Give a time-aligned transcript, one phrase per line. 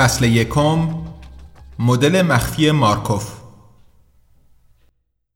[0.00, 0.88] فصل یکم
[1.78, 3.32] مدل مخفی مارکوف.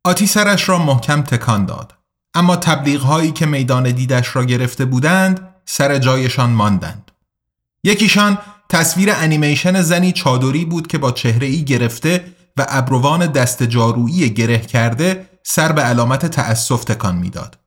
[0.04, 1.94] آتی سرش را محکم تکان داد.
[2.34, 7.10] اما تبلیغ هایی که میدان دیدش را گرفته بودند سر جایشان ماندند.
[7.84, 8.38] یکیشان
[8.68, 12.24] تصویر انیمیشن زنی چادری بود که با چهره ای گرفته
[12.56, 17.58] و ابروان دست جارویی گره کرده سر به علامت تأسف تکان می‌داد.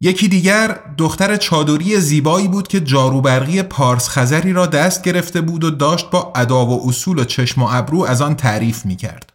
[0.00, 5.70] یکی دیگر دختر چادری زیبایی بود که جاروبرقی پارس خزری را دست گرفته بود و
[5.70, 9.32] داشت با ادا و اصول و چشم و ابرو از آن تعریف می کرد.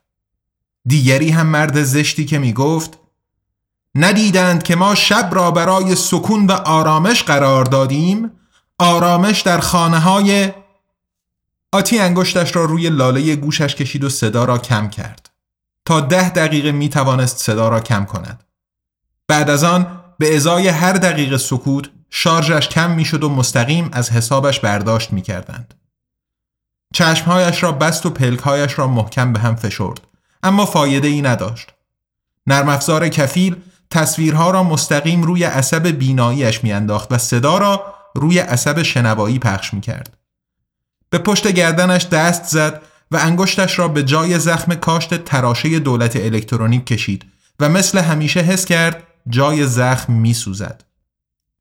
[0.86, 2.98] دیگری هم مرد زشتی که می گفت
[3.96, 8.32] ندیدند که ما شب را برای سکون و آرامش قرار دادیم
[8.80, 10.54] آرامش در خانه های
[11.72, 15.30] آتی انگشتش را روی لاله گوشش کشید و صدا را کم کرد
[15.86, 18.44] تا ده دقیقه می توانست صدا را کم کند
[19.28, 24.60] بعد از آن به ازای هر دقیقه سکوت شارژش کم می‌شد و مستقیم از حسابش
[24.60, 25.74] برداشت می کردند.
[26.94, 30.02] چشمهایش را بست و پلکهایش را محکم به هم فشرد
[30.44, 31.70] اما فایده ای نداشت.
[32.48, 33.56] نرم افزار کفیل
[33.90, 39.82] تصویرها را مستقیم روی عصب بیناییش میانداخت و صدا را روی عصب شنوایی پخش می
[39.82, 40.18] کرد.
[41.10, 42.82] به پشت گردنش دست زد
[43.12, 47.26] و انگشتش را به جای زخم کاشت تراشه دولت الکترونیک کشید
[47.60, 50.84] و مثل همیشه حس کرد جای زخم می سوزد.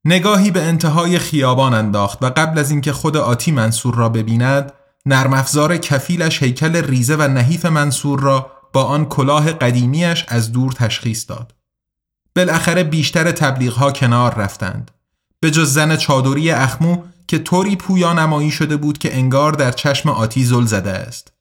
[0.04, 4.72] نگاهی به انتهای خیابان انداخت و قبل از اینکه خود آتی منصور را ببیند
[5.06, 10.72] نرم افزار کفیلش هیکل ریزه و نحیف منصور را با آن کلاه قدیمیش از دور
[10.72, 11.54] تشخیص داد.
[12.36, 14.90] بالاخره بیشتر تبلیغ ها کنار رفتند.
[15.40, 20.08] به جز زن چادری اخمو که طوری پویا نمایی شده بود که انگار در چشم
[20.08, 21.31] آتی زل زده است.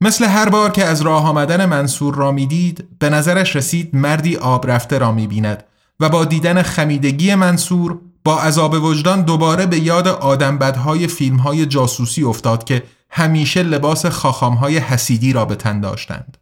[0.00, 4.70] مثل هر بار که از راه آمدن منصور را می‌دید به نظرش رسید مردی آب
[4.70, 5.64] رفته را می‌بیند
[6.00, 11.66] و با دیدن خمیدگی منصور با عذاب وجدان دوباره به یاد آدم بدهای فیلم های
[11.66, 16.38] جاسوسی افتاد که همیشه لباس خاخامهای حسیدی را به تن داشتند.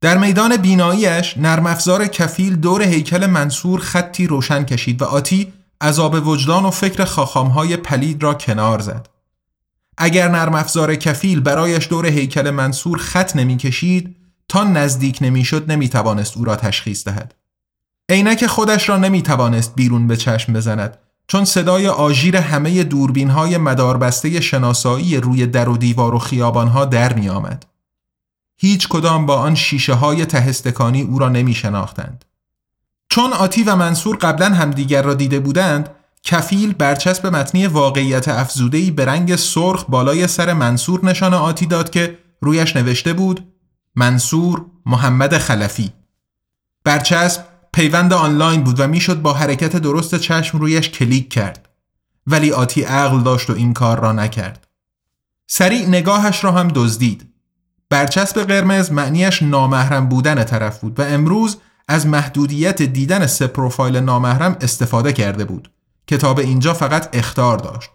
[0.00, 6.26] در میدان بیناییش نرم افزار کفیل دور هیکل منصور خطی روشن کشید و آتی عذاب
[6.26, 9.08] وجدان و فکر خاخامهای پلید را کنار زد.
[9.98, 14.16] اگر نرم افزار کفیل برایش دور هیکل منصور خط نمی‌کشید
[14.48, 17.34] تا نزدیک نمی‌شد نمی‌توانست او را تشخیص دهد.
[18.08, 24.40] عینک خودش را نمی‌توانست بیرون به چشم بزند چون صدای آژیر همه دوربین های مداربسته
[24.40, 27.66] شناسایی روی در و دیوار و خیابان ها در می آمد.
[28.56, 32.24] هیچ کدام با آن شیشه های تهستکانی او را نمی شناختند.
[33.08, 35.88] چون آتی و منصور قبلا همدیگر را دیده بودند
[36.22, 42.18] کفیل برچسب متنی واقعیت افزودهی به رنگ سرخ بالای سر منصور نشان آتی داد که
[42.40, 43.52] رویش نوشته بود
[43.94, 45.92] منصور محمد خلفی.
[46.84, 51.68] برچسب پیوند آنلاین بود و می‌شد با حرکت درست چشم رویش کلیک کرد.
[52.26, 54.68] ولی آتی عقل داشت و این کار را نکرد.
[55.46, 57.34] سریع نگاهش را هم دزدید.
[57.90, 61.56] برچسب قرمز معنیش نامحرم بودن طرف بود و امروز
[61.88, 65.70] از محدودیت دیدن سه پروفایل نامحرم استفاده کرده بود.
[66.08, 67.90] کتاب اینجا فقط اختار داشت.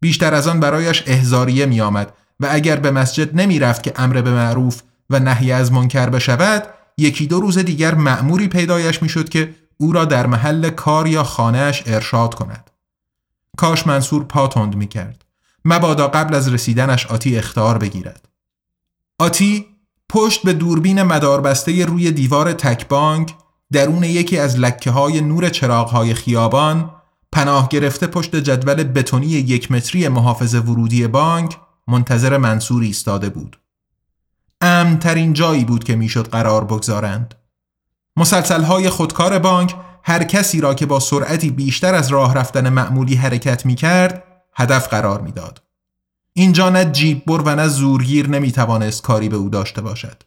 [0.00, 4.20] بیشتر از آن برایش احزاریه می آمد و اگر به مسجد نمی رفت که امر
[4.20, 6.66] به معروف و نهی از منکر بشود
[6.98, 11.24] یکی دو روز دیگر مأموری پیدایش می شد که او را در محل کار یا
[11.24, 12.70] خانهش ارشاد کند.
[13.56, 15.24] کاش منصور پا تند می کرد
[15.64, 18.28] مبادا قبل از رسیدنش آتی اختار بگیرد.
[19.18, 19.66] آتی
[20.08, 23.34] پشت به دوربین مداربسته روی دیوار تکبانک
[23.72, 26.90] درون یکی از لکه های نور چراغ های خیابان
[27.32, 33.60] پناه گرفته پشت جدول بتونی یک متری محافظ ورودی بانک منتظر منصور ایستاده بود.
[34.60, 37.34] امنترین جایی بود که می‌شد قرار بگذارند.
[38.16, 39.74] مسلسل های خودکار بانک
[40.04, 44.24] هر کسی را که با سرعتی بیشتر از راه رفتن معمولی حرکت می کرد
[44.54, 45.62] هدف قرار می‌داد.
[46.32, 50.22] اینجا نه جیببر و نه زورگیر نمی توانست کاری به او داشته باشد.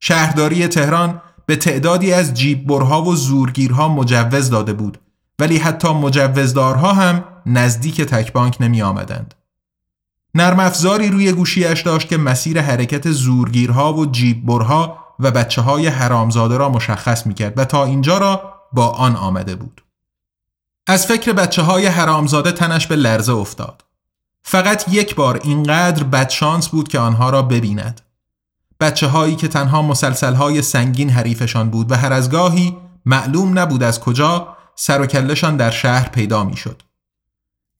[0.00, 4.98] شهرداری تهران به تعدادی از جیببرها و زورگیرها مجوز داده بود
[5.40, 9.34] ولی حتی مجوزدارها هم نزدیک تکبانک نمی آمدند.
[10.34, 16.56] نرم افزاری روی گوشیش داشت که مسیر حرکت زورگیرها و جیببرها و بچه های حرامزاده
[16.56, 19.82] را مشخص می کرد و تا اینجا را با آن آمده بود.
[20.86, 23.84] از فکر بچه های حرامزاده تنش به لرزه افتاد.
[24.42, 28.00] فقط یک بار اینقدر بدشانس بود که آنها را ببیند.
[28.80, 32.76] بچه هایی که تنها مسلسل های سنگین حریفشان بود و هر از گاهی
[33.06, 36.82] معلوم نبود از کجا سر و کلشان در شهر پیدا می شد.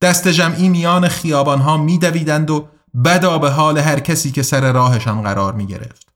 [0.02, 2.68] دست جمعی میان خیابانها می دویدند و
[3.04, 6.08] بدا به حال هر کسی که سر راهشان قرار می گرفت.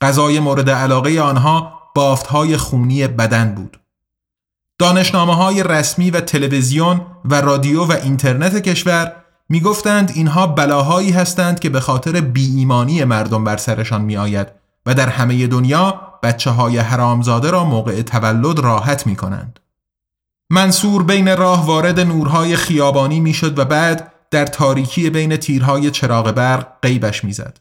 [0.00, 3.80] غذای مورد علاقه آنها بافت های خونی بدن بود.
[4.78, 9.12] دانشنامه های رسمی و تلویزیون و رادیو و اینترنت کشور
[9.48, 14.48] می گفتند اینها بلاهایی هستند که به خاطر ایمانی مردم بر سرشان می آید
[14.86, 19.60] و در همه دنیا بچه های حرامزاده را موقع تولد راحت می کنند.
[20.50, 26.66] منصور بین راه وارد نورهای خیابانی می‌شد و بعد در تاریکی بین تیرهای چراغ برق
[26.82, 27.58] غیبش می‌زد.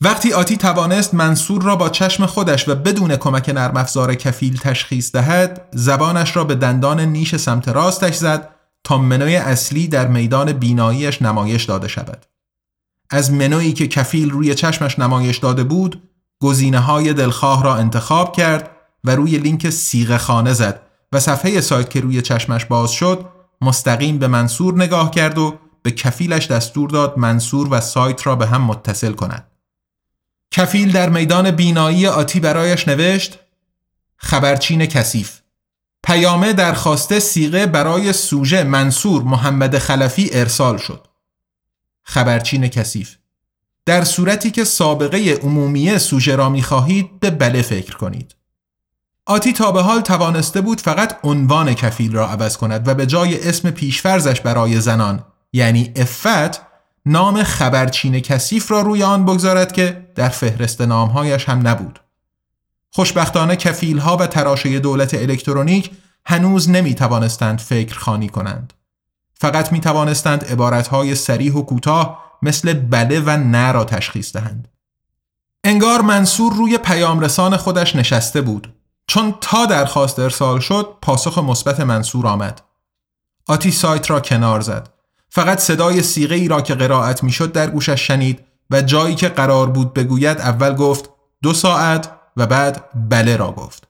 [0.00, 5.12] وقتی آتی توانست منصور را با چشم خودش و بدون کمک نرم افزار کفیل تشخیص
[5.12, 8.48] دهد زبانش را به دندان نیش سمت راستش زد
[8.84, 12.26] تا منوی اصلی در میدان بیناییش نمایش داده شود
[13.10, 16.02] از منویی که کفیل روی چشمش نمایش داده بود
[16.40, 18.70] گزینه های دلخواه را انتخاب کرد
[19.04, 23.26] و روی لینک سیغه خانه زد و صفحه سایت که روی چشمش باز شد
[23.60, 28.46] مستقیم به منصور نگاه کرد و به کفیلش دستور داد منصور و سایت را به
[28.46, 29.50] هم متصل کند.
[30.50, 33.38] کفیل در میدان بینایی آتی برایش نوشت
[34.16, 35.40] خبرچین کثیف
[36.02, 41.06] پیامه درخواسته سیغه برای سوژه منصور محمد خلفی ارسال شد.
[42.02, 43.16] خبرچین کثیف
[43.86, 48.34] در صورتی که سابقه عمومی سوژه را می خواهید به بله فکر کنید.
[49.28, 53.48] آتی تا به حال توانسته بود فقط عنوان کفیل را عوض کند و به جای
[53.48, 56.62] اسم پیشفرزش برای زنان یعنی افت
[57.06, 62.00] نام خبرچین کثیف را روی آن بگذارد که در فهرست نامهایش هم نبود.
[62.90, 65.90] خوشبختانه کفیل ها و تراشه دولت الکترونیک
[66.26, 68.72] هنوز نمی توانستند فکر خانی کنند.
[69.34, 74.68] فقط می توانستند عبارت های سریح و کوتاه مثل بله و نه را تشخیص دهند.
[75.64, 78.75] انگار منصور روی پیامرسان خودش نشسته بود
[79.06, 82.62] چون تا درخواست ارسال شد پاسخ مثبت منصور آمد.
[83.48, 84.88] آتی سایت را کنار زد.
[85.28, 89.70] فقط صدای سیغه ای را که قرائت می‌شد در گوشش شنید و جایی که قرار
[89.70, 91.10] بود بگوید اول گفت
[91.42, 93.88] دو ساعت و بعد بله را گفت.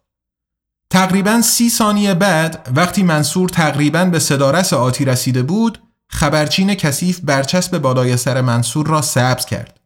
[0.91, 7.79] تقریبا سی ثانیه بعد وقتی منصور تقریبا به صدارس آتی رسیده بود خبرچین کثیف برچسب
[7.79, 9.81] بالای سر منصور را سبز کرد.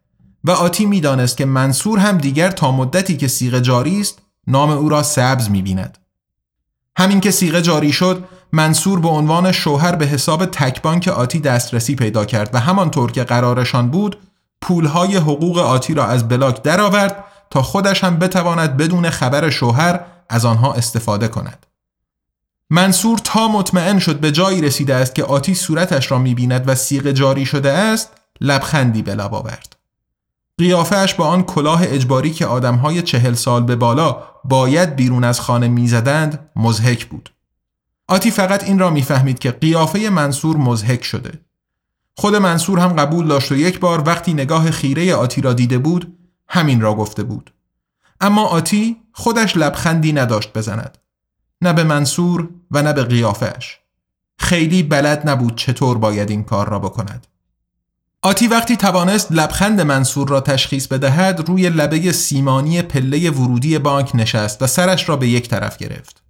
[0.44, 4.88] و آتی می‌دانست که منصور هم دیگر تا مدتی که سیغه جاری است نام او
[4.88, 5.98] را سبز می بیند.
[6.96, 12.24] همین که سیغه جاری شد منصور به عنوان شوهر به حساب تکبانک آتی دسترسی پیدا
[12.24, 14.18] کرد و همانطور که قرارشان بود
[14.62, 20.44] پولهای حقوق آتی را از بلاک درآورد تا خودش هم بتواند بدون خبر شوهر از
[20.44, 21.66] آنها استفاده کند.
[22.70, 27.12] منصور تا مطمئن شد به جایی رسیده است که آتی صورتش را می‌بیند و سیغه
[27.12, 29.76] جاری شده است لبخندی به لب آورد.
[30.60, 35.68] قیافهش با آن کلاه اجباری که آدمهای چهل سال به بالا باید بیرون از خانه
[35.68, 37.30] می‌زدند مزهک بود.
[38.08, 41.32] آتی فقط این را می‌فهمید که قیافه منصور مزهک شده.
[42.16, 46.18] خود منصور هم قبول داشت و یک بار وقتی نگاه خیره آتی را دیده بود
[46.48, 47.52] همین را گفته بود.
[48.20, 50.98] اما آتی خودش لبخندی نداشت بزند.
[51.62, 53.78] نه به منصور و نه به قیافهش.
[54.38, 57.26] خیلی بلد نبود چطور باید این کار را بکند.
[58.22, 64.62] آتی وقتی توانست لبخند منصور را تشخیص بدهد روی لبه سیمانی پله ورودی بانک نشست
[64.62, 66.22] و سرش را به یک طرف گرفت.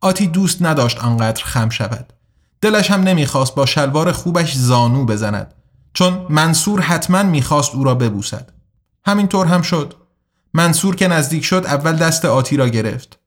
[0.00, 2.12] آتی دوست نداشت آنقدر خم شود.
[2.60, 5.54] دلش هم نمی‌خواست با شلوار خوبش زانو بزند
[5.92, 8.52] چون منصور حتما می‌خواست او را ببوسد.
[9.06, 9.94] همینطور هم شد.
[10.54, 13.18] منصور که نزدیک شد اول دست آتی را گرفت.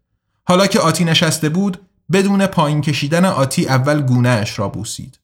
[0.44, 5.20] حالا که آتی نشسته بود بدون پایین کشیدن آتی اول گونه اش را بوسید.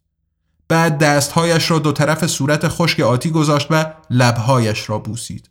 [0.67, 5.49] بعد دستهایش را دو طرف صورت خشک آتی گذاشت و لبهایش را بوسید.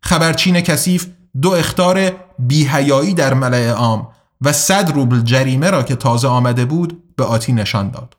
[0.00, 1.06] خبرچین کثیف
[1.42, 4.08] دو اختار بیهیایی در ملع عام
[4.40, 8.16] و صد روبل جریمه را که تازه آمده بود به آتی نشان داد.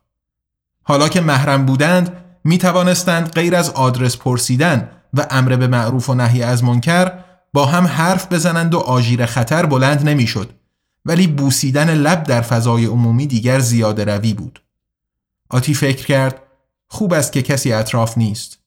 [0.83, 2.11] حالا که محرم بودند
[2.43, 7.11] می توانستند غیر از آدرس پرسیدن و امر به معروف و نهی از منکر
[7.53, 10.49] با هم حرف بزنند و آژیر خطر بلند نمی‌شد
[11.05, 14.61] ولی بوسیدن لب در فضای عمومی دیگر زیاده روی بود.
[15.55, 16.41] آتی فکر کرد
[16.87, 18.59] خوب است که کسی اطراف نیست.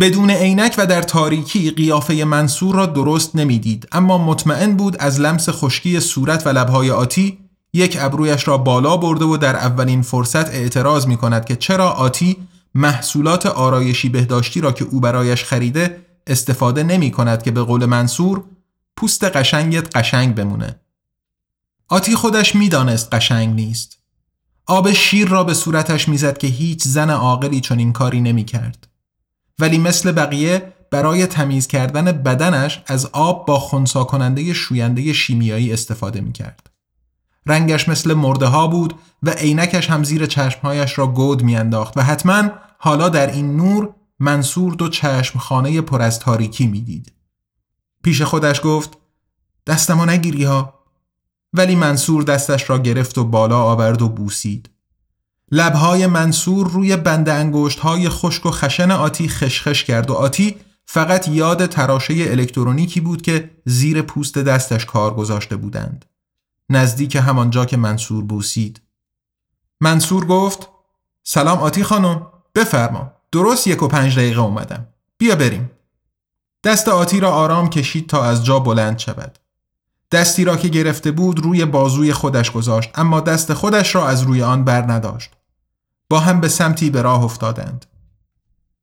[0.00, 5.48] بدون عینک و در تاریکی قیافه منصور را درست نمی‌دید اما مطمئن بود از لمس
[5.48, 7.38] خشکی صورت و لبهای آتی
[7.72, 12.36] یک ابرویش را بالا برده و در اولین فرصت اعتراض می کند که چرا آتی
[12.74, 18.44] محصولات آرایشی بهداشتی را که او برایش خریده استفاده نمی کند که به قول منصور
[18.96, 20.80] پوست قشنگت قشنگ بمونه.
[21.88, 23.97] آتی خودش می‌دانست قشنگ نیست.
[24.70, 28.88] آب شیر را به صورتش می‌زد که هیچ زن عاقلی چنین کاری نمی کرد.
[29.58, 36.20] ولی مثل بقیه برای تمیز کردن بدنش از آب با خونسا کننده شوینده شیمیایی استفاده
[36.20, 36.70] می کرد.
[37.46, 42.50] رنگش مثل مرده ها بود و عینکش هم زیر چشمهایش را گود میانداخت و حتما
[42.78, 47.12] حالا در این نور منصور دو چشمخانه پر از تاریکی می‌دید.
[48.02, 48.98] پیش خودش گفت
[49.66, 50.77] دستمو نگیری ها
[51.52, 54.70] ولی منصور دستش را گرفت و بالا آورد و بوسید.
[55.50, 61.28] لبهای منصور روی بند انگشت های خشک و خشن آتی خشخش کرد و آتی فقط
[61.28, 66.04] یاد تراشه الکترونیکی بود که زیر پوست دستش کار گذاشته بودند.
[66.70, 68.80] نزدیک همانجا که منصور بوسید.
[69.80, 70.68] منصور گفت
[71.22, 74.86] سلام آتی خانم بفرما درست یک و پنج دقیقه اومدم
[75.18, 75.70] بیا بریم
[76.64, 79.38] دست آتی را آرام کشید تا از جا بلند شود
[80.12, 84.42] دستی را که گرفته بود روی بازوی خودش گذاشت اما دست خودش را از روی
[84.42, 85.30] آن بر نداشت
[86.10, 87.86] با هم به سمتی به راه افتادند.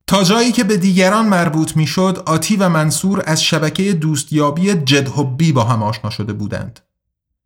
[0.08, 5.64] تا جایی که به دیگران مربوط می‌شد آتی و منصور از شبکه دوستیابی جدهبی با
[5.64, 6.80] هم آشنا شده بودند.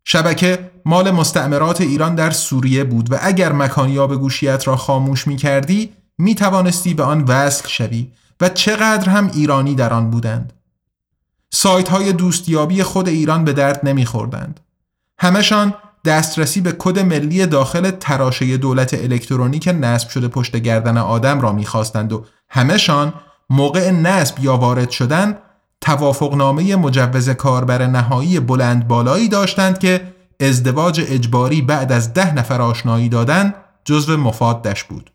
[0.04, 5.92] شبکه مال مستعمرات ایران در سوریه بود و اگر مکانیاب گوشیت را خاموش می کردی
[6.18, 10.52] می توانستی به آن وصل شوی و چقدر هم ایرانی در آن بودند.
[11.52, 14.60] سایت های دوستیابی خود ایران به درد نمی خوردند.
[15.18, 21.52] همشان دسترسی به کد ملی داخل تراشه دولت الکترونیک نصب شده پشت گردن آدم را
[21.52, 23.12] می‌خواستند و همشان
[23.50, 25.38] موقع نصب یا وارد شدن
[25.80, 33.08] توافقنامه مجوز کاربر نهایی بلند بالایی داشتند که ازدواج اجباری بعد از ده نفر آشنایی
[33.08, 33.54] دادن
[33.84, 35.12] جزو مفادش بود.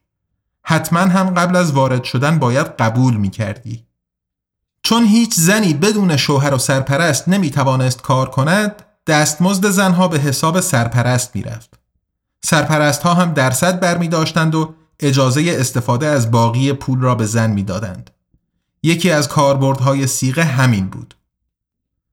[0.64, 3.86] حتما هم قبل از وارد شدن باید قبول می کردی.
[4.86, 10.60] چون هیچ زنی بدون شوهر و سرپرست نمی توانست کار کند دستمزد زنها به حساب
[10.60, 11.80] سرپرست می رفت.
[12.44, 17.26] سرپرست ها هم درصد بر می داشتند و اجازه استفاده از باقی پول را به
[17.26, 18.10] زن می دادند.
[18.84, 21.16] یکی از کاربردهای سیغه همین بود.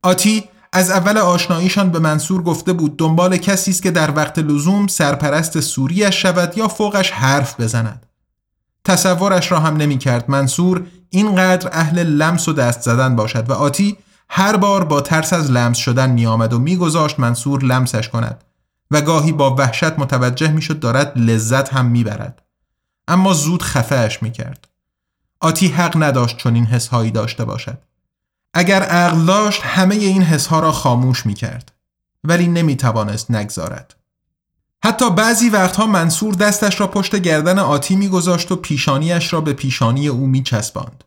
[0.02, 4.86] آتی از اول آشناییشان به منصور گفته بود دنبال کسی است که در وقت لزوم
[4.86, 8.06] سرپرست سوریش شود یا فوقش حرف بزند.
[8.84, 13.96] تصورش را هم نمی کرد منصور اینقدر اهل لمس و دست زدن باشد و آتی
[14.28, 18.44] هر بار با ترس از لمس شدن می آمد و میگذاشت منصور لمسش کند
[18.90, 22.42] و گاهی با وحشت متوجه می شد دارد لذت هم می برد.
[23.08, 24.68] اما زود خفهش می کرد.
[25.40, 27.78] آتی حق نداشت چون این حسهایی داشته باشد.
[28.54, 31.72] اگر عقل داشت همه این حسها را خاموش می کرد.
[32.24, 33.94] ولی نمی توانست نگذارد.
[34.84, 40.08] حتی بعضی وقتها منصور دستش را پشت گردن آتی میگذاشت و پیشانیش را به پیشانی
[40.08, 41.04] او می چسباند.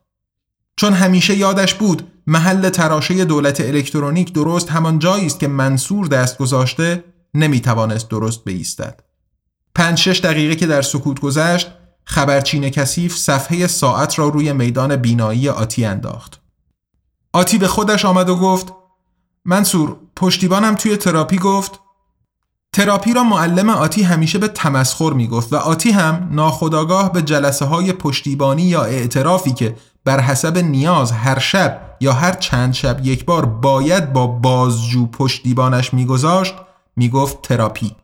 [0.77, 6.38] چون همیشه یادش بود محل تراشه دولت الکترونیک درست همان جایی است که منصور دست
[6.38, 7.03] گذاشته
[7.34, 9.00] نمی توانست درست بایستد.
[9.75, 11.67] پنج شش دقیقه که در سکوت گذشت
[12.03, 16.41] خبرچین کثیف صفحه ساعت را روی میدان بینایی آتی انداخت.
[17.34, 18.74] آتی به خودش آمد و گفت
[19.46, 21.79] منصور پشتیبانم توی تراپی گفت
[22.75, 27.65] تراپی را معلم آتی همیشه به تمسخر می گفت و آتی هم ناخداگاه به جلسه
[27.65, 33.25] های پشتیبانی یا اعترافی که بر حسب نیاز هر شب یا هر چند شب یک
[33.25, 36.55] بار باید با بازجو پشتیبانش میگذاشت
[36.96, 37.96] می‌گفت تراپی.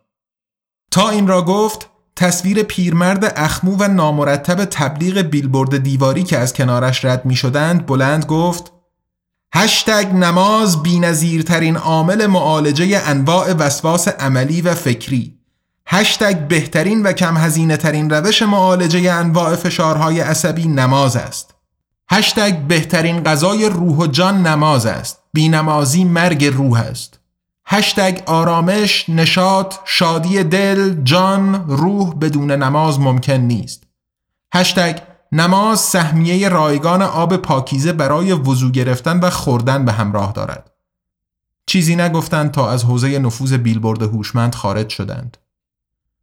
[0.92, 7.06] تا این را گفت تصویر پیرمرد اخمو و نامرتب تبلیغ بیلبورد دیواری که از کنارش
[7.06, 8.72] رد می شدند بلند گفت
[9.53, 15.38] هشتگ نماز بینظیرترین عامل معالجه انواع وسواس عملی و فکری.
[15.88, 21.55] هشتگ بهترین و کم هزینه ترین روش معالجه انواع فشارهای عصبی نماز است.
[22.12, 25.20] هشتگ بهترین غذای روح و جان نماز است.
[25.34, 27.20] بینمازی مرگ روح است.
[27.65, 33.84] هشتگ آرامش، نشاط، شادی دل، جان، روح بدون نماز ممکن نیست.
[34.53, 34.98] هشتگ
[35.32, 40.72] نماز سهمیه رایگان آب پاکیزه برای وضو گرفتن و خوردن به همراه دارد.
[41.66, 45.38] چیزی نگفتند تا از حوزه نفوذ بیلبورد هوشمند خارج شدند.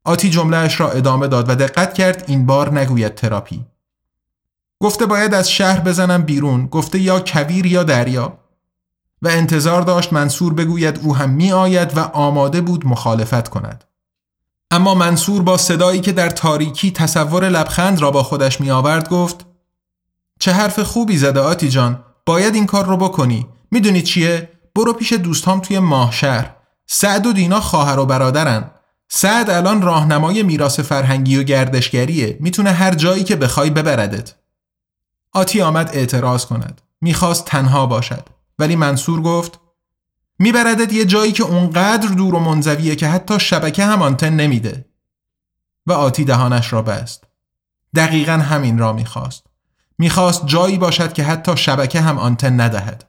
[0.05, 3.65] آتی جملهش را ادامه داد و دقت کرد این بار نگوید تراپی.
[4.81, 8.39] گفته باید از شهر بزنم بیرون گفته یا کویر یا دریا
[9.23, 13.85] و انتظار داشت منصور بگوید او هم می آید و آماده بود مخالفت کند.
[14.71, 19.47] اما منصور با صدایی که در تاریکی تصور لبخند را با خودش می آورد گفت
[20.41, 23.47] چه حرف خوبی زده آتی جان باید این کار رو بکنی.
[23.71, 26.57] می‌دونی چیه؟ برو پیش دوستام توی ماهشهر
[26.87, 28.71] سعد و دینا خواهر و برادرن.
[29.09, 32.37] سعد الان راهنمای میراث فرهنگی و گردشگریه.
[32.41, 34.35] می‌تونه هر جایی که بخوای ببردت.
[35.33, 36.81] آتی آمد اعتراض کند.
[37.01, 38.29] می‌خواست تنها باشد.
[38.59, 39.61] ولی منصور گفت
[40.39, 44.85] میبردت یه جایی که اونقدر دور و منزویه که حتی شبکه هم آنتن نمیده.
[45.87, 47.25] و آتی دهانش را بست.
[47.95, 49.47] دقیقا همین را می‌خواست.
[49.99, 53.05] می‌خواست جایی باشد که حتی شبکه هم آنتن ندهد.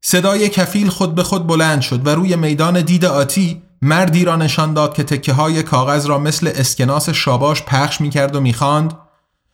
[0.00, 4.74] صدای کفیل خود به خود بلند شد و روی میدان دید آتی مردی را نشان
[4.74, 8.98] داد که تکه های کاغذ را مثل اسکناس شاباش پخش می‌کرد و می‌خواند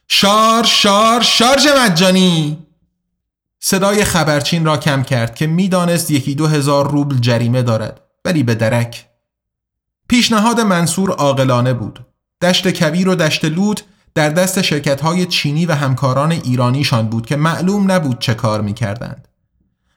[0.09, 2.66] شار شار شارژ مجانی
[3.68, 8.54] صدای خبرچین را کم کرد که می‌دانست یکی دو هزار روبل جریمه دارد ولی به
[8.54, 9.06] درک.
[10.08, 12.06] پیشنهاد منصور عاقلانه بود.
[12.42, 17.37] دشت کویر و دشت لوت در دست شرکت های چینی و همکاران ایرانیشان بود که
[17.37, 19.28] معلوم نبود چه کار می‌کردند.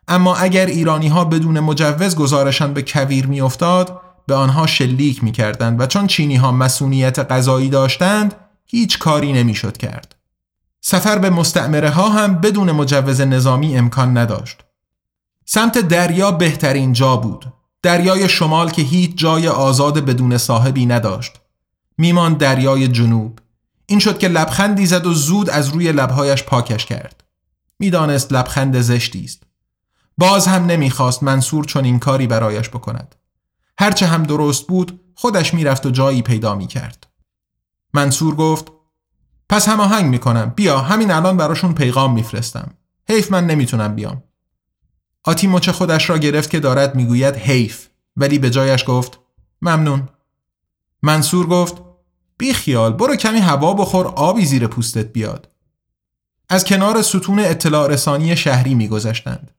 [0.08, 5.86] اما اگر ایرانی ها بدون مجوز گزارشان به کویر میافتاد به آنها شلیک می‌کردند و
[5.86, 10.16] چون چینی ها مسئولیت غذایی داشتند هیچ کاری نمی‌شد کرد.
[10.82, 14.64] سفر به مستعمره ها هم بدون مجوز نظامی امکان نداشت.
[15.46, 17.54] سمت دریا بهترین جا بود.
[17.84, 21.40] دریای شمال که هیچ جای آزاد بدون صاحبی نداشت.
[21.98, 23.40] میمان دریای جنوب.
[23.86, 27.24] این شد که لبخندی زد و زود از روی لبهایش پاکش کرد.
[27.80, 29.44] می‌دانست لبخند زشتی است.
[30.18, 33.16] باز هم نمی‌خواست منصور چون این کاری برایش بکند.
[33.80, 37.08] هرچه هم درست بود خودش می‌رفت و جایی پیدا می‌کرد.
[37.94, 38.72] منصور گفت
[39.50, 40.54] پس هماهنگ می‌کنم.
[40.56, 42.72] بیا همین الان براشون پیغام میفرستم.
[43.10, 44.24] حیف من نمی‌تونم بیام.
[45.24, 47.88] آتی مچ خودش را گرفت که دارد می‌گوید حیف.
[48.18, 49.20] ولی به جایش گفت
[49.62, 50.10] ممنون.
[51.02, 51.78] منصور گفت
[52.38, 55.50] بی خیال برو کمی هوا بخور آبی زیر پوستت بیاد.
[56.50, 59.52] از کنار ستون اطلاع رسانی شهری میگذشتند.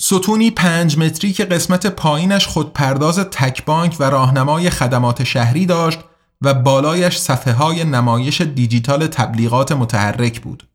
[0.00, 5.98] ستونی پنج متری که قسمت پایینش خودپرداز تک بانک و راهنمای خدمات شهری داشت
[6.42, 10.68] و بالایش صفحه های نمایش دیجیتال تبلیغات متحرک بود.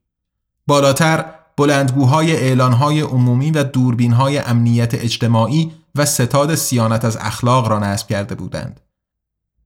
[0.68, 1.26] بالاتر
[1.58, 8.36] بلندگوهای اعلانهای عمومی و دوربینهای امنیت اجتماعی و ستاد سیانت از اخلاق را نصب کرده
[8.36, 8.80] بودند.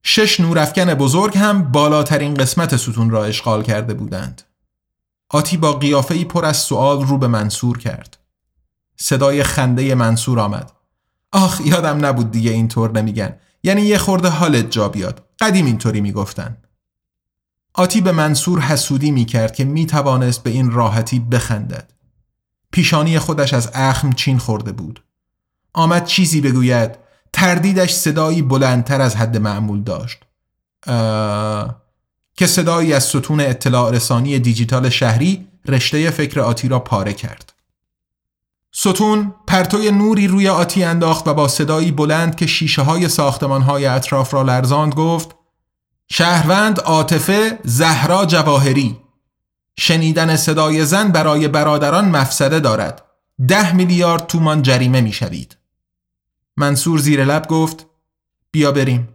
[0.03, 4.41] شش نورافکن بزرگ هم بالاترین قسمت ستون را اشغال کرده بودند.
[5.29, 8.17] آتی با قیافه پر از سوال رو به منصور کرد.
[8.97, 10.71] صدای خنده منصور آمد.
[11.31, 13.35] آخ یادم نبود دیگه اینطور نمیگن.
[13.63, 15.25] یعنی یه خورده حالت جا بیاد.
[15.39, 16.57] قدیم اینطوری می‌گفتن.
[17.73, 21.93] آتی به منصور حسودی می‌کرد که می‌توانست به این راحتی بخندد.
[22.71, 25.03] پیشانی خودش از اخم چین خورده بود.
[25.73, 26.91] آمد چیزی بگوید
[27.33, 30.25] تردیدش صدایی بلندتر از حد معمول داشت.
[32.35, 37.53] که صدایی از ستون اطلاع رسانی دیجیتال شهری رشته فکر آتی را پاره کرد.
[38.71, 43.85] ستون پرتوی نوری روی آتی انداخت و با صدایی بلند که شیشه های ساختمان های
[43.85, 45.35] اطراف را لرزاند گفت
[46.11, 48.97] شهروند عاطفه زهرا جواهری.
[49.79, 53.05] شنیدن صدای زن برای برادران مفسده دارد.
[53.47, 55.57] ده میلیارد تومان جریمه می‌شوید.
[56.57, 57.85] منصور زیر لب گفت
[58.51, 59.09] بیا بریم.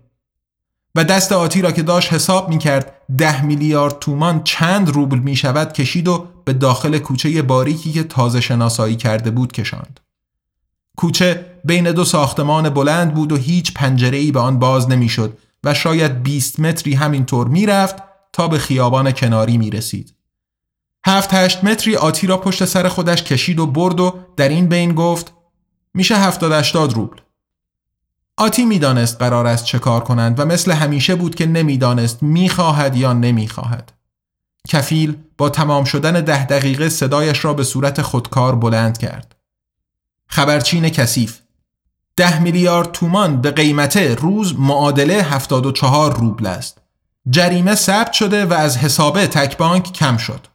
[0.94, 5.36] و دست آتی را که داشت حساب می کرد ده میلیارد تومان چند روبل می
[5.36, 10.00] شود کشید و به داخل کوچه باریکی که تازه شناسایی کرده بود کشاند.
[10.96, 16.22] کوچه بین دو ساختمان بلند بود و هیچ ای به آن باز نمی‌شد و شاید
[16.22, 17.96] 20 متری همینطور می‌رفت
[18.33, 20.14] تا به خیابان کناری می رسید.
[21.07, 24.94] هفت هشت متری آتی را پشت سر خودش کشید و برد و در این بین
[24.94, 25.33] گفت
[25.94, 27.16] میشه هفتاد اشتاد روبل.
[28.37, 33.12] آتی می‌دانست قرار است چه کار کنند و مثل همیشه بود که نمی‌دانست می‌خواهد یا
[33.12, 33.92] نمی‌خواهد.
[34.68, 39.35] کفیل با تمام شدن ده دقیقه صدایش را به صورت خودکار بلند کرد.
[40.27, 41.40] خبرچین کثیف
[42.16, 46.79] ده میلیارد تومان به قیمت روز معادله 74 روبل است.
[47.31, 50.46] جریمه ثبت شده و از حساب تک بانک کم شد.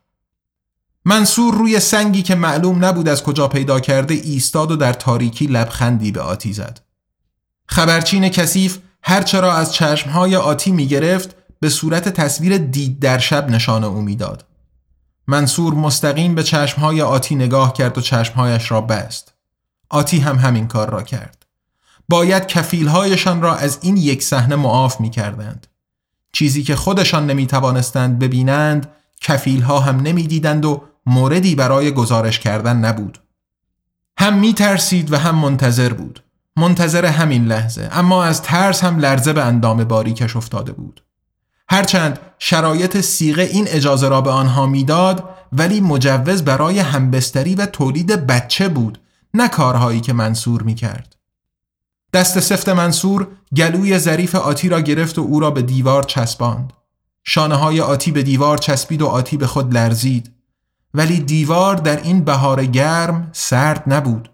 [1.06, 6.12] منصور روی سنگی که معلوم نبود از کجا پیدا کرده ایستاد و در تاریکی لبخندی
[6.12, 6.80] به آتی زد.
[7.66, 13.84] خبرچین کثیف هرچرا از چشمهای آتی می گرفت به صورت تصویر دید در شب نشان
[13.84, 14.46] او می‌داد.
[15.28, 19.34] منصور مستقیم به چشمهای آتی نگاه کرد و چشمهایش را بست.
[19.90, 21.46] آتی هم همین کار را کرد.
[22.10, 25.68] باید کفیلهایشان را از این یک صحنه معاف می کردند.
[26.34, 28.90] چیزی که خودشان نمی توانستند ببینند
[29.22, 33.20] کفیلها هم نمی دیدند و موردی برای گزارش کردن نبود.
[34.20, 36.24] هم می ترسید و هم منتظر بود.
[36.56, 41.04] منتظر همین لحظه اما از ترس هم لرزه به اندام باریکش افتاده بود.
[41.70, 48.28] هرچند شرایط سیغه این اجازه را به آنها می‌داد ولی مجوز برای همبستری و تولید
[48.28, 49.00] بچه بود
[49.34, 51.16] نه کارهایی که منصور می کرد.
[52.14, 56.74] دست سفت منصور گلوی ظریف آتی را گرفت و او را به دیوار چسباند.
[57.24, 60.32] شانه های آتی به دیوار چسبید و آتی به خود لرزید.
[60.94, 64.30] ولی دیوار در این بهار گرم سرد نبود.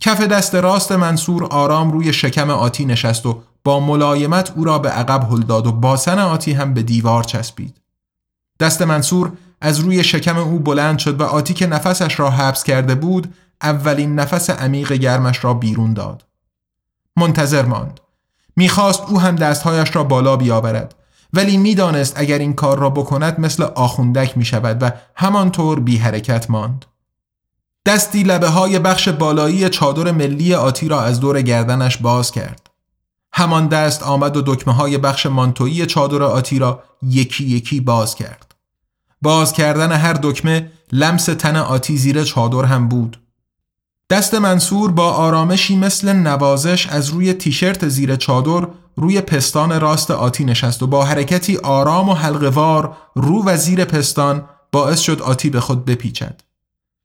[0.00, 4.88] کف دست راست منصور آرام روی شکم آتی نشست و با ملایمت او را به
[4.88, 7.80] عقب هل داد و باسن آتی هم به دیوار چسبید.
[8.60, 12.94] دست منصور از روی شکم او بلند شد و آتی که نفسش را حبس کرده
[12.94, 16.24] بود اولین نفس عمیق گرمش را بیرون داد.
[17.16, 18.00] منتظر ماند.
[18.56, 20.94] می‌خواست او هم دستهایش را بالا بیاورد
[21.32, 26.50] ولی می‌دانست اگر این کار را بکند مثل آخوندک می شود و همانطور بی حرکت
[26.50, 26.84] ماند.
[27.86, 32.69] دستی لبه های بخش بالایی چادر ملی آتی را از دور گردنش باز کرد.
[33.32, 38.54] همان دست آمد و دکمه های بخش مانتویی چادر آتی را یکی یکی باز کرد.
[39.22, 43.20] باز کردن هر دکمه لمس تن آتی زیر چادر هم بود.
[44.10, 48.66] دست منصور با آرامشی مثل نوازش از روی تیشرت زیر چادر
[48.96, 54.44] روی پستان راست آتی نشست و با حرکتی آرام و حلقوار رو و زیر پستان
[54.72, 56.40] باعث شد آتی به خود بپیچد.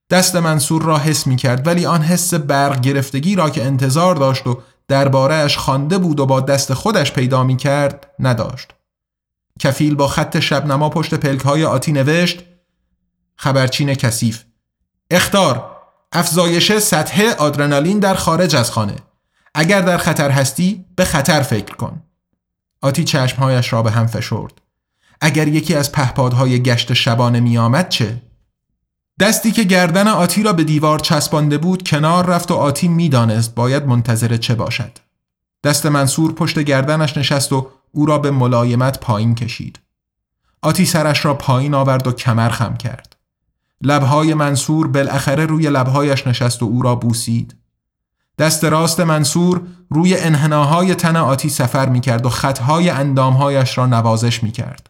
[0.09, 4.47] دست منصور را حس می کرد ولی آن حس برق گرفتگی را که انتظار داشت
[4.47, 8.71] و دربارهش خوانده بود و با دست خودش پیدا می کرد نداشت.
[9.59, 12.43] کفیل با خط شبنما پشت پلک های آتی نوشت
[13.35, 14.43] خبرچین کثیف
[15.11, 15.71] اختار
[16.11, 18.95] افزایش سطح آدرنالین در خارج از خانه
[19.55, 22.03] اگر در خطر هستی به خطر فکر کن
[22.81, 24.61] آتی چشمهایش را به هم فشرد
[25.21, 28.21] اگر یکی از پهپادهای گشت شبانه می آمد چه؟
[29.19, 33.85] دستی که گردن آتی را به دیوار چسبانده بود کنار رفت و آتی می‌دانست باید
[33.85, 34.91] منتظر چه باشد.
[35.63, 39.79] دست منصور پشت گردنش نشست و او را به ملایمت پایین کشید.
[40.61, 43.15] آتی سرش را پایین آورد و کمر خم کرد.
[43.81, 47.55] لبهای منصور بالاخره روی لبهایش نشست و او را بوسید.
[48.37, 54.43] دست راست منصور روی انحناهای تن آتی سفر می کرد و خطهای اندامهایش را نوازش
[54.43, 54.89] می کرد.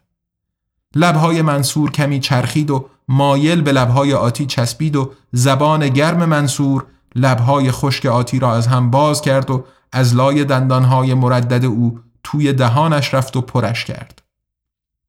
[0.95, 7.71] لبهای منصور کمی چرخید و مایل به لبهای آتی چسبید و زبان گرم منصور لبهای
[7.71, 13.13] خشک آتی را از هم باز کرد و از لای دندانهای مردد او توی دهانش
[13.13, 14.21] رفت و پرش کرد.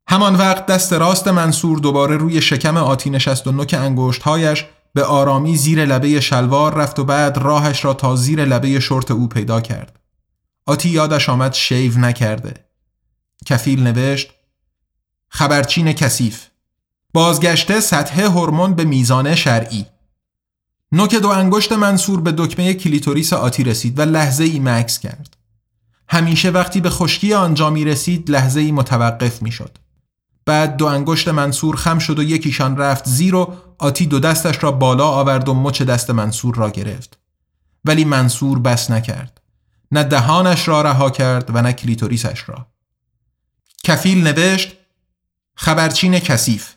[0.09, 5.57] همان وقت دست راست منصور دوباره روی شکم آتی نشست و نوک انگشتهایش به آرامی
[5.57, 9.99] زیر لبه شلوار رفت و بعد راهش را تا زیر لبه شورت او پیدا کرد.
[10.67, 12.55] آتی یادش آمد شیو نکرده.
[13.47, 14.31] کفیل نوشت
[15.29, 16.47] خبرچین کثیف
[17.17, 19.87] بازگشت سطح هورمون به میزان شرعی
[20.93, 25.37] نوک دو انگشت منصور به دکمه کلیتوریس آتی رسید و لحظه ای مکث کرد.
[26.09, 29.79] همیشه وقتی به خشکی آنجا می رسید لحظه ای متوقف می شد.
[30.47, 34.73] بعد دو انگشت منصور خم شد و یکیشان رفت زیر و آتی دو دستش را
[34.73, 37.19] بالا آورد و مچ دست منصور را گرفت.
[37.85, 39.41] ولی منصور بس نکرد.
[39.93, 42.67] نه دهانش را رها کرد و نه کلیتوریسش را.
[43.85, 44.77] کفیل نوشت
[45.55, 46.76] خبرچین کثیف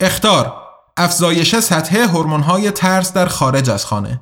[0.00, 0.62] اختار
[0.96, 4.20] افزایش سطح هورمون‌های ترس در خارج از خانه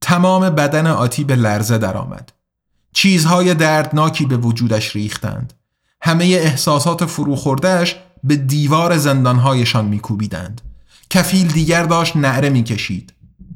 [0.00, 2.32] تمام بدن آتی به لرزه درآمد.
[2.92, 5.52] چیزهای دردناکی به وجودش ریختند.
[6.02, 10.60] همه احساسات فروخوردهش به دیوار زندانهایشان میکوبیدند.
[11.10, 13.12] کفیل دیگر داشت نعره می‌کشید.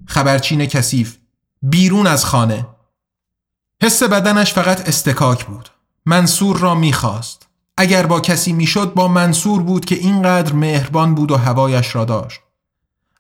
[0.07, 1.17] خبرچین کثیف
[1.63, 2.67] بیرون از خانه
[3.83, 5.69] حس بدنش فقط استکاک بود.
[6.07, 7.48] منصور را می‌خواست.
[7.81, 12.41] اگر با کسی می‌شد با منصور بود که اینقدر مهربان بود و هوایش را داشت.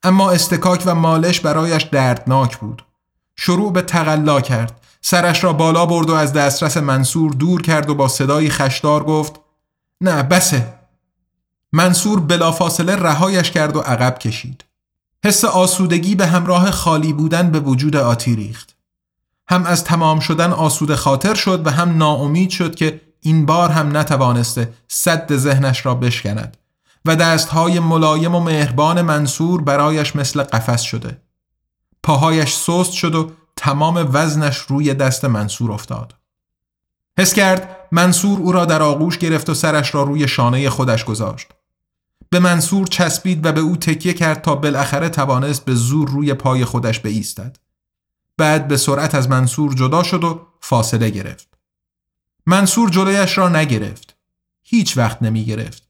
[0.02, 2.84] اما استکاک و مالش برایش دردناک بود.
[3.36, 4.80] شروع به تقلا کرد.
[5.00, 9.40] سرش را بالا برد و از دسترس منصور دور کرد و با صدایی خشدار گفت
[10.00, 10.74] نه بسه.
[11.72, 14.64] منصور بلافاصله رهایش کرد و عقب کشید.
[15.24, 18.76] حس آسودگی به همراه خالی بودن به وجود آتی ریخت.
[19.48, 23.96] هم از تمام شدن آسوده خاطر شد و هم ناامید شد که این بار هم
[23.96, 26.56] نتوانسته صد ذهنش را بشکند
[27.04, 31.20] و دستهای ملایم و مهربان منصور برایش مثل قفس شده.
[32.02, 36.14] پاهایش سست شد و تمام وزنش روی دست منصور افتاد.
[37.18, 41.46] حس کرد منصور او را در آغوش گرفت و سرش را روی شانه خودش گذاشت.
[42.30, 46.64] به منصور چسبید و به او تکیه کرد تا بالاخره توانست به زور روی پای
[46.64, 47.56] خودش بایستد.
[48.36, 51.47] بعد به سرعت از منصور جدا شد و فاصله گرفت.
[52.50, 54.16] منصور جلویش را نگرفت
[54.62, 55.88] هیچ وقت نمی گرفت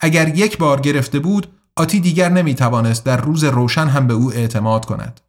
[0.00, 4.32] اگر یک بار گرفته بود آتی دیگر نمی توانست در روز روشن هم به او
[4.32, 5.20] اعتماد کند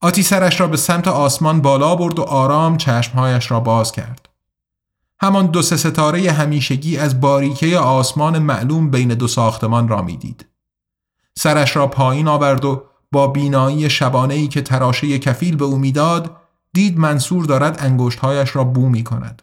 [0.00, 4.28] آتی سرش را به سمت آسمان بالا برد و آرام چشمهایش را باز کرد
[5.20, 10.46] همان دو سه ستاره همیشگی از باریکه آسمان معلوم بین دو ساختمان را می‌دید.
[11.38, 16.36] سرش را پایین آورد و با بینایی شبانه ای که تراشه کفیل به او می‌داد
[16.72, 19.42] دید منصور دارد انگشتهایش را بو می کند.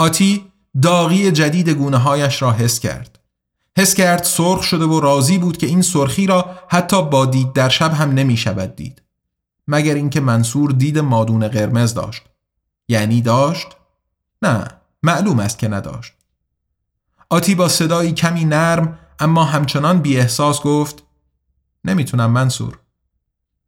[0.00, 3.18] آتی داغی جدید گونه هایش را حس کرد.
[3.78, 7.68] حس کرد سرخ شده و راضی بود که این سرخی را حتی با دید در
[7.68, 9.02] شب هم نمی شود دید.
[9.68, 12.22] مگر اینکه منصور دید مادون قرمز داشت.
[12.88, 13.66] یعنی داشت؟
[14.42, 14.64] نه
[15.02, 16.12] معلوم است که نداشت.
[17.30, 21.02] آتی با صدایی کمی نرم اما همچنان بی احساس گفت
[21.84, 22.78] نمی‌تونم منصور.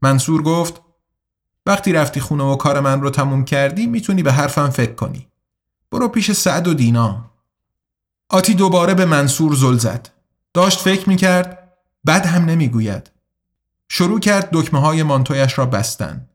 [0.02, 0.80] منصور گفت
[1.66, 5.31] وقتی رفتی خونه و کار من رو تموم کردی می‌تونی به حرفم فکر کنی.
[5.92, 7.30] برو پیش سعد و دینا.
[8.28, 10.08] آتی دوباره به منصور زل زد.
[10.54, 11.72] داشت فکر می‌کرد
[12.06, 13.10] بد هم نمی‌گوید.
[13.88, 16.28] شروع کرد دکمه های مانتویش را بستن.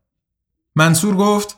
[0.76, 1.56] منصور گفت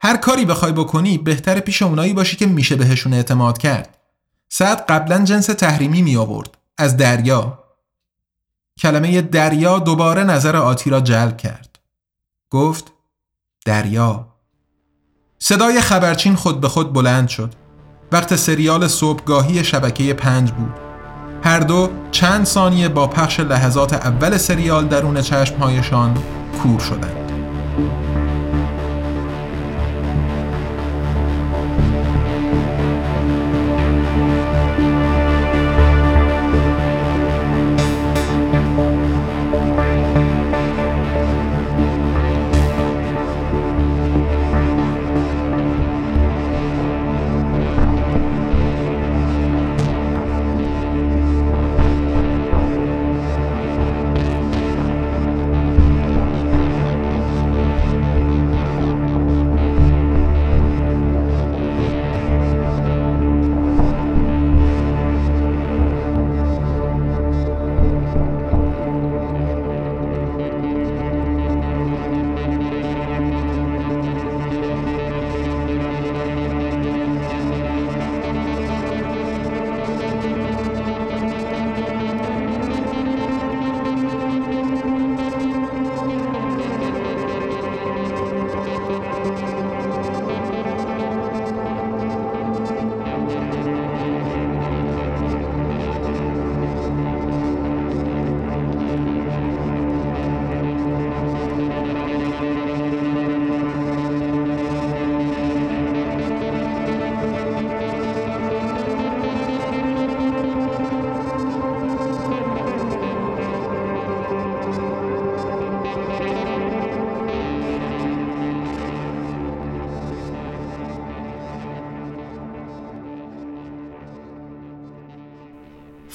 [0.00, 3.98] هر کاری بخوای بکنی بهتر پیش اونایی باشی که میشه بهشون اعتماد کرد.
[4.48, 6.58] سعد قبلا جنس تحریمی می آورد.
[6.78, 7.64] از دریا.
[8.78, 11.78] کلمه دریا دوباره نظر آتی را جلب کرد.
[12.50, 12.92] گفت
[13.64, 14.33] دریا.
[15.46, 17.50] صدای خبرچین خود به خود بلند شد.
[18.12, 20.72] وقت سریال صبحگاهی شبکه پنج بود.
[21.42, 26.14] هر دو چند ثانیه با پخش لحظات اول سریال درون چشمهایشان
[26.62, 27.32] کور شدند.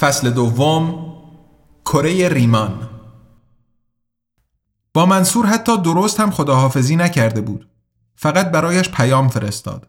[0.10, 1.14] فصل دوم
[1.86, 2.90] کره ریمان.
[4.94, 7.70] با منصور حتی درست هم خداحافظی نکرده بود.
[8.16, 9.88] فقط برایش پیام فرستاد.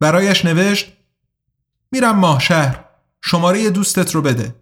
[0.00, 0.92] برایش نوشت
[1.92, 2.84] میرم ماه شهر
[3.22, 4.54] شماره دوستت رو بده.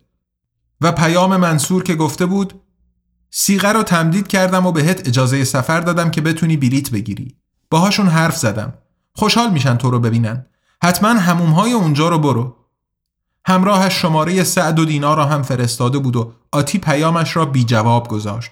[0.80, 2.60] و پیام منصور که گفته بود
[3.30, 7.36] سیغه رو تمدید کردم و بهت اجازه سفر دادم که بتونی بلیت بگیری.
[7.70, 8.74] باهاشون حرف زدم.
[9.14, 10.46] خوشحال میشن تو رو ببینن.
[10.82, 12.57] حتما همومهای اونجا رو برو.
[13.46, 18.08] همراهش شماره سعد و دینا را هم فرستاده بود و آتی پیامش را بی جواب
[18.08, 18.50] گذاشت.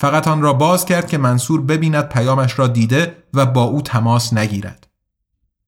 [0.00, 4.32] فقط آن را باز کرد که منصور ببیند پیامش را دیده و با او تماس
[4.32, 4.86] نگیرد.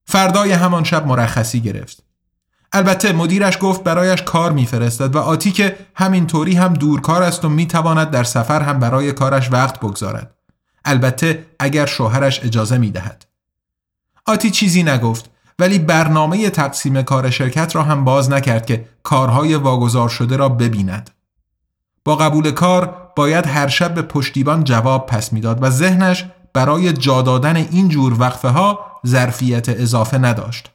[0.05, 2.03] فردای همان شب مرخصی گرفت.
[2.73, 8.11] البته مدیرش گفت برایش کار میفرستد و آتی که همینطوری هم دورکار است و می‌تواند
[8.11, 10.35] در سفر هم برای کارش وقت بگذارد.
[10.85, 13.27] البته اگر شوهرش اجازه می‌دهد.
[14.27, 20.09] آتی چیزی نگفت ولی برنامه تقسیم کار شرکت را هم باز نکرد که کارهای واگذار
[20.09, 21.11] شده را ببیند.
[22.05, 27.23] با قبول کار باید هر شب به پشتیبان جواب پس می‌داد و ذهنش برای جا
[27.23, 30.71] دادن این جور وقفه ها ظرفیت اضافه نداشت.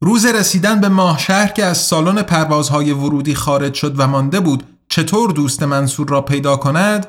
[0.00, 4.62] روز رسیدن به ماه شهر که از سالن پروازهای ورودی خارج شد و مانده بود
[4.88, 7.06] چطور دوست منصور را پیدا کند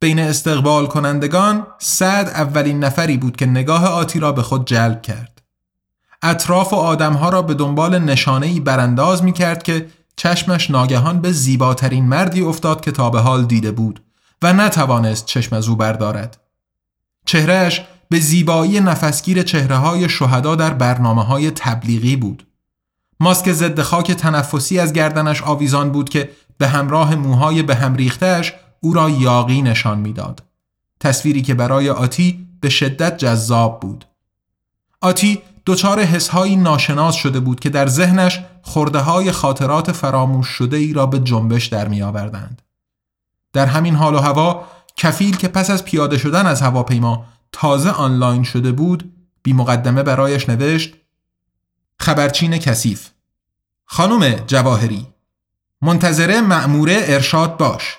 [0.00, 5.33] بین استقبال کنندگان سعد اولین نفری بود که نگاه آتی را به خود جلب کرد.
[6.24, 11.32] اطراف و آدمها را به دنبال نشانه ای برانداز می کرد که چشمش ناگهان به
[11.32, 14.02] زیباترین مردی افتاد که تا به حال دیده بود
[14.42, 16.40] و نتوانست چشم از او بردارد.
[17.26, 22.46] چهرهش به زیبایی نفسگیر چهره های شهدا در برنامه های تبلیغی بود.
[23.20, 28.52] ماسک ضد خاک تنفسی از گردنش آویزان بود که به همراه موهای به هم ریختش
[28.80, 30.42] او را یاقی نشان می‌داد.
[31.00, 34.04] تصویری که برای آتی به شدت جذاب بود.
[35.00, 40.92] آتی دچار حسهایی ناشناس شده بود که در ذهنش خورده های خاطرات فراموش شده ای
[40.92, 42.62] را به جنبش در می آوردند.
[43.52, 48.42] در همین حال و هوا کفیل که پس از پیاده شدن از هواپیما تازه آنلاین
[48.42, 50.94] شده بود بی مقدمه برایش نوشت
[51.98, 53.10] خبرچین کثیف.
[53.84, 55.06] خانم جواهری
[55.82, 57.96] منتظره معموره ارشاد باش.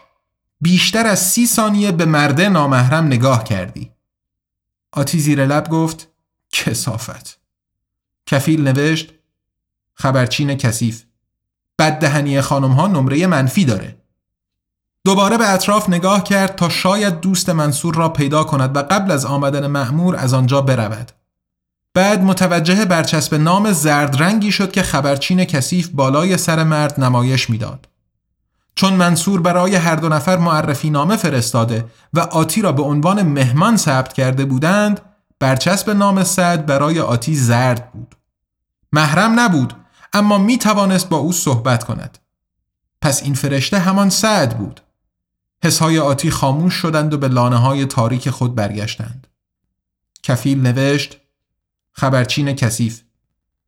[0.61, 3.91] بیشتر از سی ثانیه به مرده نامحرم نگاه کردی.
[4.91, 6.07] آتی زیر لب گفت
[6.51, 7.44] کسافت.
[8.25, 9.13] کفیل نوشت
[9.93, 11.03] خبرچین کثیف
[11.79, 13.97] بد دهنی خانم ها نمره منفی داره
[15.05, 19.25] دوباره به اطراف نگاه کرد تا شاید دوست منصور را پیدا کند و قبل از
[19.25, 21.11] آمدن معمور از آنجا برود.
[21.93, 27.87] بعد متوجه برچسب نام زرد رنگی شد که خبرچین کثیف بالای سر مرد نمایش می‌داد.
[28.75, 33.77] چون منصور برای هر دو نفر معرفی نامه فرستاده و آتی را به عنوان مهمان
[33.77, 35.01] ثبت کرده بودند،
[35.39, 38.15] برچسب نام سعد برای آتی زرد بود.
[38.91, 39.73] محرم نبود
[40.13, 42.17] اما می توانست با او صحبت کند.
[43.01, 44.81] پس این فرشته همان سعد بود.
[45.63, 49.27] حسهای آتی خاموش شدند و به لانه های تاریک خود برگشتند.
[50.23, 51.17] کفیل نوشت
[51.91, 53.01] خبرچین کثیف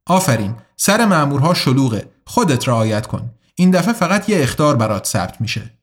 [0.06, 5.74] آفرین سر مامورها شلوغه خودت رعایت کن این دفعه فقط یه اختار برات ثبت میشه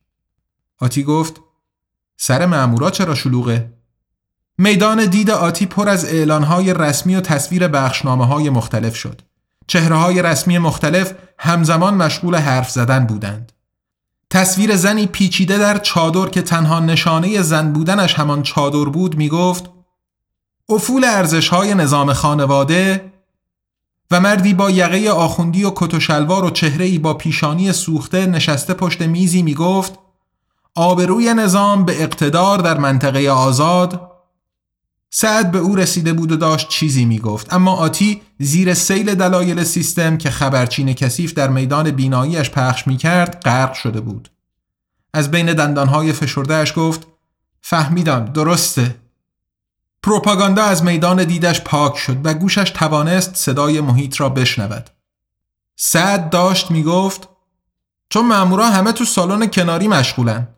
[0.78, 1.40] آتی گفت
[2.16, 3.72] سر مامورا چرا شلوغه
[4.58, 9.20] میدان دید آتی پر از اعلانهای رسمی و تصویر بخشنامه های مختلف شد.
[9.66, 13.52] چهره های رسمی مختلف همزمان مشغول حرف زدن بودند.
[14.30, 19.70] تصویر زنی پیچیده در چادر که تنها نشانه زن بودنش همان چادر بود می گفت
[20.68, 23.12] افول ارزش های نظام خانواده
[24.10, 28.26] و مردی با یقه آخوندی و کت و شلوار و چهره ای با پیشانی سوخته
[28.26, 29.98] نشسته پشت میزی می گفت
[30.74, 34.13] آبروی نظام به اقتدار در منطقه آزاد
[35.16, 39.64] سعد به او رسیده بود و داشت چیزی می گفت اما آتی زیر سیل دلایل
[39.64, 44.30] سیستم که خبرچین کثیف در میدان بیناییش پخش می کرد غرق شده بود.
[45.12, 47.06] از بین دندانهای فشردهش گفت
[47.60, 48.96] فهمیدم درسته.
[50.02, 54.90] پروپاگاندا از میدان دیدش پاک شد و گوشش توانست صدای محیط را بشنود.
[55.76, 57.28] سعد داشت می گفت
[58.08, 60.48] چون مامورا همه تو سالن کناری مشغولن.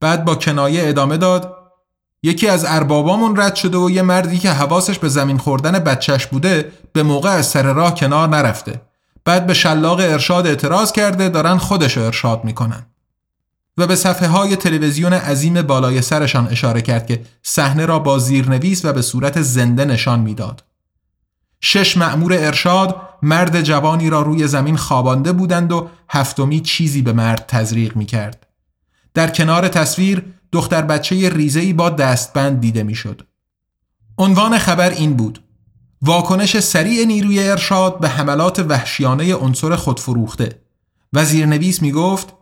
[0.00, 1.53] بعد با کنایه ادامه داد
[2.24, 6.72] یکی از اربابامون رد شده و یه مردی که حواسش به زمین خوردن بچهش بوده
[6.92, 8.82] به موقع از سر راه کنار نرفته
[9.24, 12.86] بعد به شلاق ارشاد اعتراض کرده دارن خودش ارشاد می‌کنن
[13.78, 18.84] و به صفحه های تلویزیون عظیم بالای سرشان اشاره کرد که صحنه را با زیرنویس
[18.84, 20.64] و به صورت زنده نشان می‌داد.
[21.60, 27.44] شش معمور ارشاد مرد جوانی را روی زمین خوابانده بودند و هفتمی چیزی به مرد
[27.48, 28.43] تزریق می کرد.
[29.14, 33.22] در کنار تصویر دختر بچه ریزهی با دستبند دیده می‌شد.
[34.18, 35.40] عنوان خبر این بود
[36.02, 40.60] واکنش سریع نیروی ارشاد به حملات وحشیانه عنصر خودفروخته
[41.12, 42.34] وزیر نویس می گفت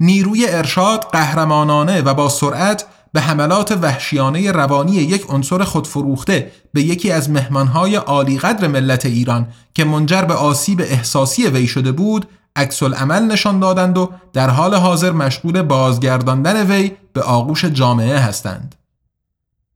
[0.00, 7.10] نیروی ارشاد قهرمانانه و با سرعت به حملات وحشیانه روانی یک عنصر خودفروخته به یکی
[7.10, 12.82] از مهمانهای عالی قدر ملت ایران که منجر به آسیب احساسی وی شده بود عکس
[12.82, 18.74] عمل نشان دادند و در حال حاضر مشغول بازگرداندن وی به آغوش جامعه هستند.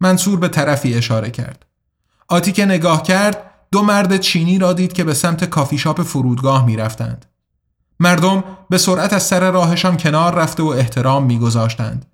[0.00, 1.66] منصور به طرفی اشاره کرد.
[2.28, 6.66] آتی که نگاه کرد دو مرد چینی را دید که به سمت کافی شاپ فرودگاه
[6.66, 7.26] می رفتند.
[8.00, 12.06] مردم به سرعت از سر راهشان کنار رفته و احترام میگذاشتند.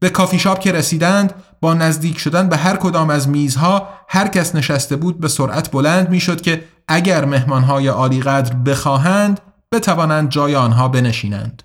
[0.00, 4.54] به کافی شاپ که رسیدند با نزدیک شدن به هر کدام از میزها هر کس
[4.54, 9.40] نشسته بود به سرعت بلند می‌شد که اگر مهمانهای عالی قدر بخواهند
[9.72, 11.62] بتوانند جای آنها بنشینند.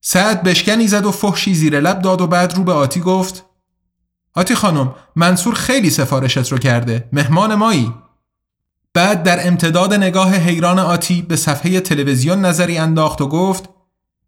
[0.00, 3.44] سعد بشکنی زد و فحشی زیر لب داد و بعد رو به آتی گفت
[4.34, 7.92] آتی خانم منصور خیلی سفارشت رو کرده مهمان مایی؟
[8.94, 13.68] بعد در امتداد نگاه حیران آتی به صفحه تلویزیون نظری انداخت و گفت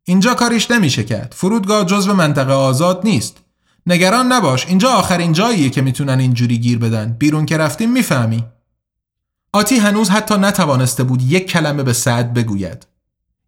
[0.05, 3.37] اینجا کاریش نمیشه کرد فرودگاه جزو منطقه آزاد نیست.
[3.87, 7.13] نگران نباش اینجا آخرین جاییه که می‌تونن اینجوری گیر بدن.
[7.13, 8.45] بیرون که رفتیم می‌فهمی.
[9.53, 12.87] آتی هنوز حتی نتوانسته بود یک کلمه به سعد بگوید.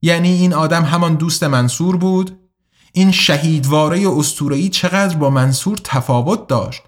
[0.02, 2.38] یعنی این آدم همان دوست منصور بود.
[2.92, 6.82] این شهیدواره استورهی چقدر با منصور تفاوت داشت.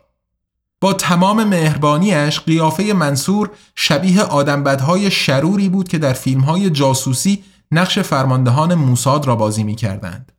[0.80, 8.74] با تمام مهربانیش قیافه منصور شبیه آدمبدهای شروری بود که در فیلمهای جاسوسی نقش فرماندهان
[8.74, 10.32] موساد را بازی می کردند.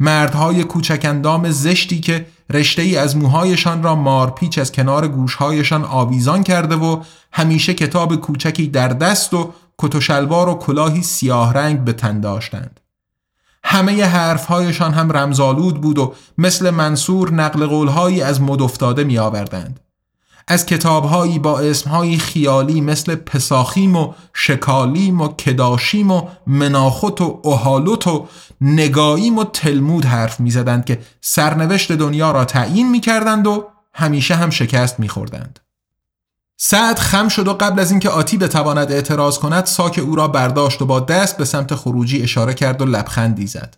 [0.00, 6.76] مردهای کوچکندام زشتی که رشته ای از موهایشان را مارپیچ از کنار گوشهایشان آویزان کرده
[6.76, 11.92] و همیشه کتاب کوچکی در دست و کت و شلوار و کلاهی سیاه رنگ به
[11.92, 12.80] تن داشتند.
[13.64, 19.80] همه حرفهایشان هم رمزالود بود و مثل منصور نقل قولهایی از مد افتاده می آوردند.
[20.50, 28.06] از کتابهایی با اسمهایی خیالی مثل پساخیم و شکالیم و کداشیم و مناخت و احالوت
[28.06, 28.28] و
[28.60, 34.34] نگاییم و تلمود حرف می زدند که سرنوشت دنیا را تعیین می کردند و همیشه
[34.34, 35.60] هم شکست می خوردند.
[36.56, 40.82] سعد خم شد و قبل از اینکه آتی بتواند اعتراض کند ساک او را برداشت
[40.82, 43.76] و با دست به سمت خروجی اشاره کرد و لبخندی زد.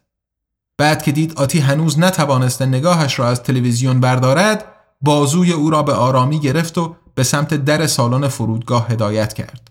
[0.79, 4.72] بعد که دید آتی هنوز نتوانسته نگاهش را از تلویزیون بردارد
[5.03, 9.71] بازوی او را به آرامی گرفت و به سمت در سالن فرودگاه هدایت کرد.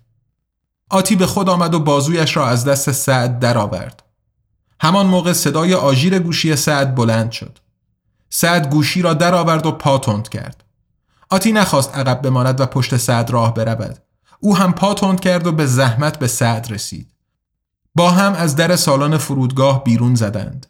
[0.89, 4.03] آتی به خود آمد و بازویش را از دست سعد درآورد.
[4.79, 7.59] همان موقع صدای آژیر گوشی سعد بلند شد.
[8.29, 10.63] سعد گوشی را درآورد و پا تند کرد.
[11.29, 13.99] آتی نخواست عقب بماند و پشت سعد راه برود.
[14.39, 17.11] او هم پا تند کرد و به زحمت به سعد رسید.
[17.95, 20.67] با هم از در سالن فرودگاه بیرون زدند.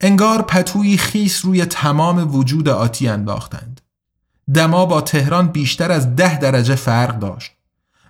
[0.00, 3.80] انگار پتویی خیس روی تمام وجود آتی انداختند.
[4.54, 7.52] دما با تهران بیشتر از ده درجه فرق داشت.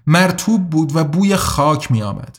[0.07, 2.38] مرتوب بود و بوی خاک می آمد.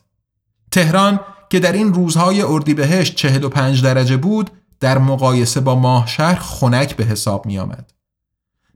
[0.71, 6.95] تهران که در این روزهای اردیبهشت 45 درجه بود در مقایسه با ماه شهر خنک
[6.95, 7.93] به حساب می آمد.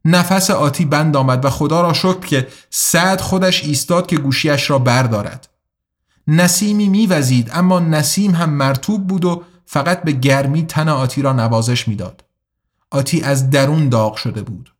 [0.06, 4.80] نفس آتی بند آمد و خدا را شکر که سعد خودش ایستاد که گوشیش را
[4.80, 5.48] بردارد.
[6.28, 11.88] نسیمی میوزید اما نسیم هم مرتوب بود و فقط به گرمی تن آتی را نوازش
[11.88, 12.24] می‌داد.
[12.92, 14.74] آتی از درون داغ شده بود.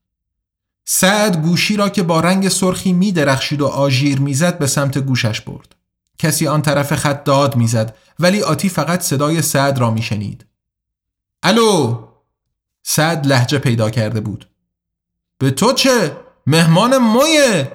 [0.86, 5.42] سعد گوشی را که با رنگ سرخی می درخشید و آژیر می‌زد به سمت گوشش
[5.42, 5.76] برد.
[6.18, 10.46] کسی آن طرف خط داد می‌زد ولی آتی فقط صدای سعد را میشنید.
[11.44, 12.04] الو
[12.84, 14.50] سعد لحجه پیدا کرده بود.
[15.38, 16.18] به تو چه؟
[16.48, 17.72] مهمان مویه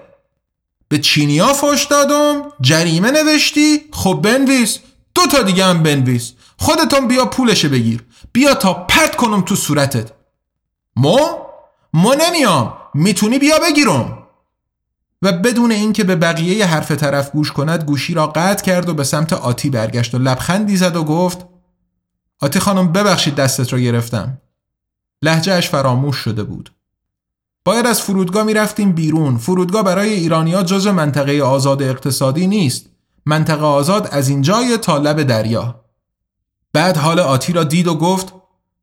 [0.88, 4.78] به چینیا فش دادم جریمه نوشتی خب بنویس
[5.14, 8.04] دو تا دیگه هم بنویس خودتون بیا پولش بگیر.
[8.32, 10.12] بیا تا پرت کنم تو صورتت.
[10.96, 11.18] مو؟
[11.94, 12.74] مو نمیام.
[12.94, 14.18] می‌تونی بیا بگیرم.
[15.22, 19.04] و بدون اینکه به بقیه حرف طرف گوش کند گوشی را قطع کرد و به
[19.04, 21.46] سمت آتی برگشت و لبخندی زد و گفت
[22.40, 24.38] آتی خانم ببخشید دستت را گرفتم.
[25.22, 26.72] لحجهش فراموش شده بود.
[27.64, 29.38] باید از فرودگاه می رفتیم بیرون.
[29.38, 32.86] فرودگاه برای ایرانیا جز منطقه آزاد اقتصادی نیست.
[33.26, 35.80] منطقه آزاد از اینجای تا لب دریا.
[36.72, 38.34] بعد حال آتی را دید و گفت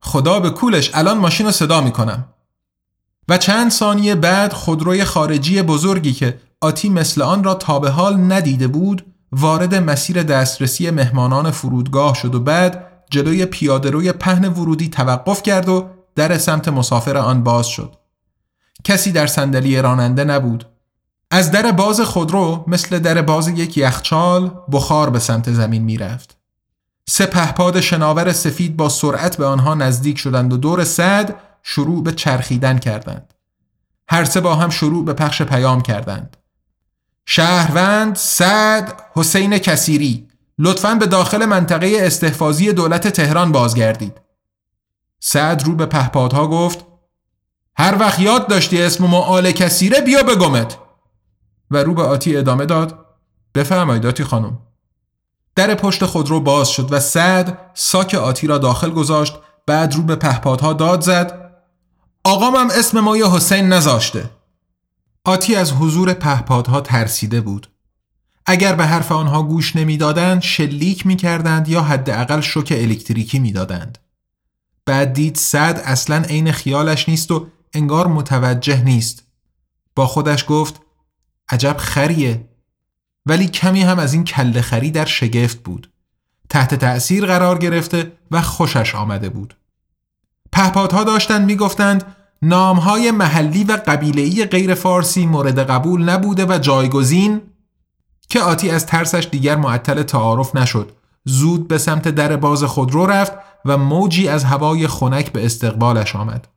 [0.01, 2.25] خدا به کولش الان ماشین رو صدا می کنم
[3.29, 8.31] و چند ثانیه بعد خودروی خارجی بزرگی که آتی مثل آن را تا به حال
[8.31, 15.43] ندیده بود وارد مسیر دسترسی مهمانان فرودگاه شد و بعد جلوی پیادهروی پهن ورودی توقف
[15.43, 17.95] کرد و در سمت مسافر آن باز شد.
[18.83, 20.65] کسی در صندلی راننده نبود.
[21.31, 26.36] از در باز خودرو مثل در باز یک یخچال بخار به سمت زمین می‌رفت.
[27.09, 32.11] سه پهپاد شناور سفید با سرعت به آنها نزدیک شدند و دور صد شروع به
[32.11, 33.33] چرخیدن کردند.
[34.09, 36.37] هر سه با هم شروع به پخش پیام کردند.
[37.25, 40.27] شهروند سعد حسین کسیری.
[40.59, 44.21] لطفا به داخل منطقه استحفاظی دولت تهران بازگردید.
[45.19, 46.85] سعد رو به پهپادها گفت
[47.77, 50.77] هر وقت یاد داشتی اسم ما آل کسیره بیا بگمت
[51.71, 53.05] و رو به آتی ادامه داد
[53.55, 54.59] بفرمایید آتی خانم.
[55.57, 59.33] در پشت خودرو باز شد و سعد ساک آتی را داخل گذاشت
[59.65, 61.51] بعد رو به پهپادها داد زد.
[62.23, 64.29] آقام هم اسم ما یا حسین نذاشته.
[65.25, 67.69] آتی از حضور پهپادها ترسیده بود.
[68.45, 73.97] اگر به حرف آنها گوش نمی‌دادند شلیک می‌کردند یا حداقل شوک الکتریکی می‌دادند.
[74.85, 79.23] بعد دید سعد اصلا عین خیالش نیست و انگار متوجه نیست.
[79.95, 80.81] با خودش گفت
[81.49, 82.49] عجب خریه.
[83.27, 85.91] ولی کمی هم از این کله خری در شگفت بود.
[86.49, 89.55] تحت تأثیر قرار گرفته و خوشش آمده بود.
[90.51, 97.41] پهپادها داشتند می‌گفتند نامهای محلی و قبیله‌ای غیر فارسی مورد قبول نبوده و جایگزین
[98.29, 100.91] که آتی از ترسش دیگر معطل تعارف نشد.
[101.25, 103.33] زود به سمت در باز خودرو رفت
[103.65, 106.47] و موجی از هوای خنک به استقبالش آمد.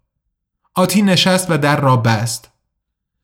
[0.74, 2.50] آتی نشست و در را بست.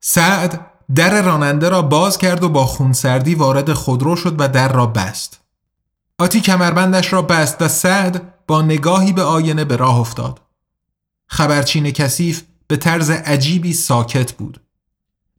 [0.01, 4.87] سعد در راننده را باز کرد و با خونسردی وارد خودرو شد و در را
[4.87, 5.41] بست.
[6.19, 10.41] آتی کمربندش را بست و سعد با نگاهی به آینه به راه افتاد.
[11.27, 14.61] خبرچین کثیف به طرز عجیبی ساکت بود.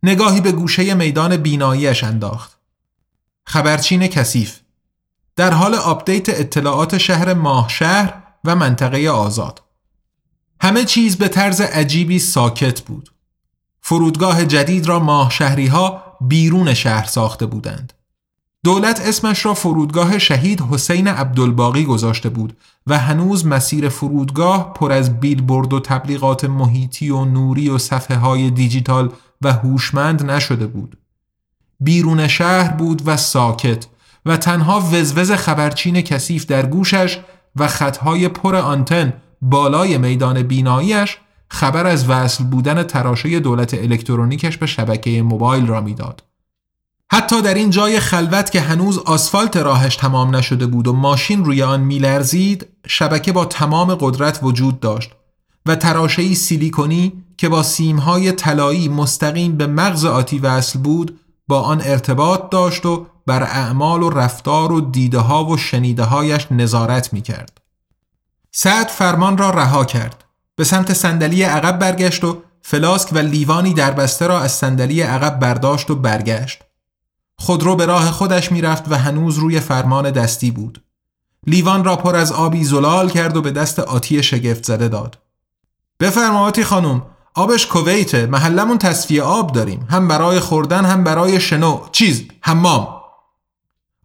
[0.03, 2.57] نگاهی به گوشه میدان بیناییش انداخت.
[3.43, 4.59] خبرچین کثیف
[5.35, 9.61] در حال آپدیت اطلاعات شهر ماهشهر و منطقه آزاد.
[10.61, 13.11] همه چیز به طرز عجیبی ساکت بود.
[13.89, 17.93] فرودگاه جدید را ماه شهری ها بیرون شهر ساخته بودند
[18.63, 22.57] دولت اسمش را فرودگاه شهید حسین عبدالباقی گذاشته بود
[22.87, 28.51] و هنوز مسیر فرودگاه پر از بیلبورد و تبلیغات محیطی و نوری و صفحه های
[28.51, 29.11] دیجیتال
[29.41, 30.97] و هوشمند نشده بود.
[31.79, 33.87] بیرون شهر بود و ساکت
[34.25, 37.19] و تنها وزوز خبرچین کثیف در گوشش
[37.55, 41.17] و خطهای پر آنتن بالای میدان بیناییش
[41.49, 46.23] خبر از وصل بودن تراشه دولت الکترونیکش به شبکه موبایل را می‌داد.
[47.11, 51.63] حتی در این جای خلوت که هنوز آسفالت راهش تمام نشده بود و ماشین روی
[51.63, 55.11] آن میلرزید شبکه با تمام قدرت وجود داشت
[55.65, 61.81] و تراشهی سیلیکونی که با سیمهای طلایی مستقیم به مغز آتی وصل بود با آن
[61.81, 67.21] ارتباط داشت و بر اعمال و رفتار و دیده ها و شنیده هایش نظارت می
[67.21, 67.61] کرد.
[68.51, 70.23] سعد فرمان را رها کرد.
[70.57, 75.39] به سمت صندلی عقب برگشت و فلاسک و لیوانی در بسته را از صندلی عقب
[75.39, 76.59] برداشت و برگشت.
[77.39, 80.83] خودرو به راه خودش می‌رفت و هنوز روی فرمان دستی بود.
[81.47, 85.17] لیوان را پر از آبی زلال کرد و به دست آتی شگفت زده داد.
[85.99, 87.01] بفرما آتی خانم
[87.33, 92.87] آبش کویته محلمون تصفیه آب داریم هم برای خوردن هم برای شنو چیز حمام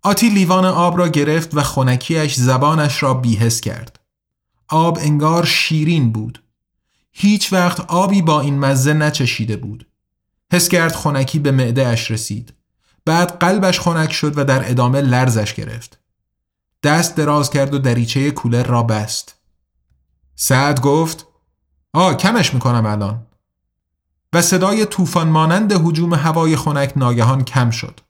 [0.03, 4.02] آتی لیوان آب را گرفت و خونکیش زبانش را بیهس کرد
[4.73, 6.43] آب انگار شیرین بود
[7.13, 9.87] هیچ وقت آبی با این مزه نچشیده بود
[10.53, 12.55] حس کرد خونکی به معده اش رسید
[13.05, 15.99] بعد قلبش خنک شد و در ادامه لرزش گرفت.
[16.83, 19.35] دست دراز کرد و دریچه کولر را بست.
[20.35, 21.27] سعد گفت
[21.93, 23.27] آ کمش می‌کنم الان.
[24.33, 28.01] و صدای طوفان مانند حجوم هوای خنک ناگهان کم شد.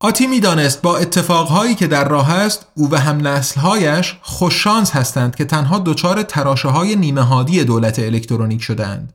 [0.00, 5.44] آتی می‌دانست با اتفاقهایی که در راه است او و هم نسلهایش خوششانس هستند که
[5.44, 9.12] تنها دچار تراشه های نیمه هادی دولت الکترونیک شدند.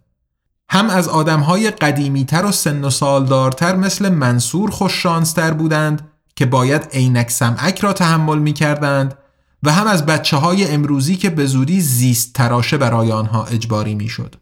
[0.70, 7.32] هم از آدمهای قدیمیتر و سن و سالدارتر مثل منصور خوششانستر بودند که باید عینک
[7.32, 9.18] سمعک را تحمل می کردند
[9.64, 14.10] و هم از بچه های امروزی که به زودی زیست تراشه برای آنها اجباری می
[14.10, 14.36] شد.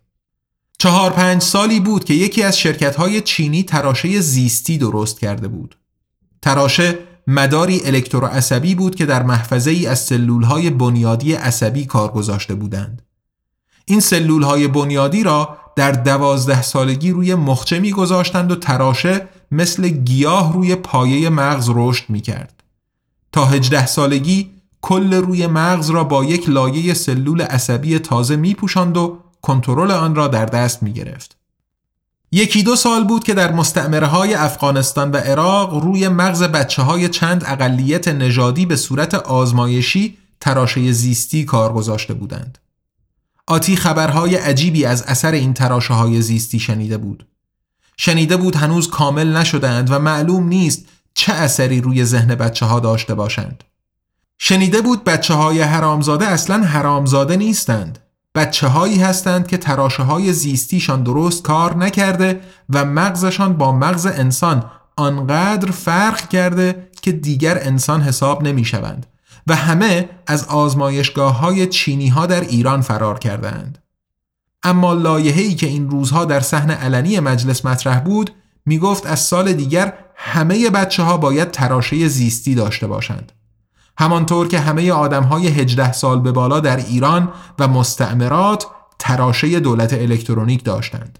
[0.78, 5.79] چهار پنج سالی بود که یکی از شرکت های چینی تراشه زیستی درست کرده بود.
[6.42, 12.56] تراشه مداری الکتروعصبی بود که در محفظه ای از سلول های بنیادی عصبی کار گذاشته
[12.56, 13.02] بودند.
[13.86, 20.54] این سلول های بنیادی را در دوازده سالگی روی مخچه میگذاشتند و تراشه مثل گیاه
[20.54, 22.64] روی پایه مغز رشد می کرد.
[23.32, 28.98] تا هجده سالگی کل روی مغز را با یک لایه سلول عصبی تازه می پوشند
[28.98, 31.39] و کنترل آن را در دست می گرفت.
[32.32, 37.10] یکی دو سال بود که در مستعمره های افغانستان و عراق روی مغز بچه های
[37.10, 42.58] چند اقلیت نژادی به صورت آزمایشی تراشه زیستی کار گذاشته بودند.
[43.48, 47.28] آتی خبرهای عجیبی از اثر این تراشه های زیستی شنیده بود.
[47.98, 53.16] شنیده بود هنوز کامل نشدند و معلوم نیست چه اثری روی ذهن بچه ها داشته
[53.16, 53.64] باشند.
[54.38, 58.00] شنیده بود بچه های حرامزاده اصلا حرامزاده نیستند.
[58.40, 64.72] بچه هایی هستند که تراشه های زیستیشان درست کار نکرده و مغزشان با مغز انسان
[64.96, 69.06] آنقدر فرق کرده که دیگر انسان حساب نمی شوند
[69.48, 73.78] و همه از آزمایشگاه های چینی ها در ایران فرار کردند.
[74.64, 78.32] اما لایحه‌ای که این روزها در صحن علنی مجلس مطرح بود
[78.66, 83.32] می گفت از سال دیگر همه بچه ها باید تراشه زیستی داشته باشند.
[84.00, 88.68] همانطور که همه آدم های 18 سال به بالا در ایران و مستعمرات
[89.00, 91.20] تراشه دولت الکترونیک داشتند.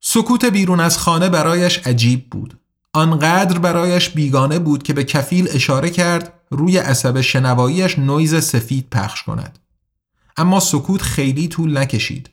[0.00, 2.58] سکوت بیرون از خانه برایش عجیب بود.
[2.92, 9.22] آنقدر برایش بیگانه بود که به کفیل اشاره کرد روی عصب شنواییش نویز سفید پخش
[9.22, 9.58] کند.
[10.36, 12.30] اما سکوت خیلی طول نکشید.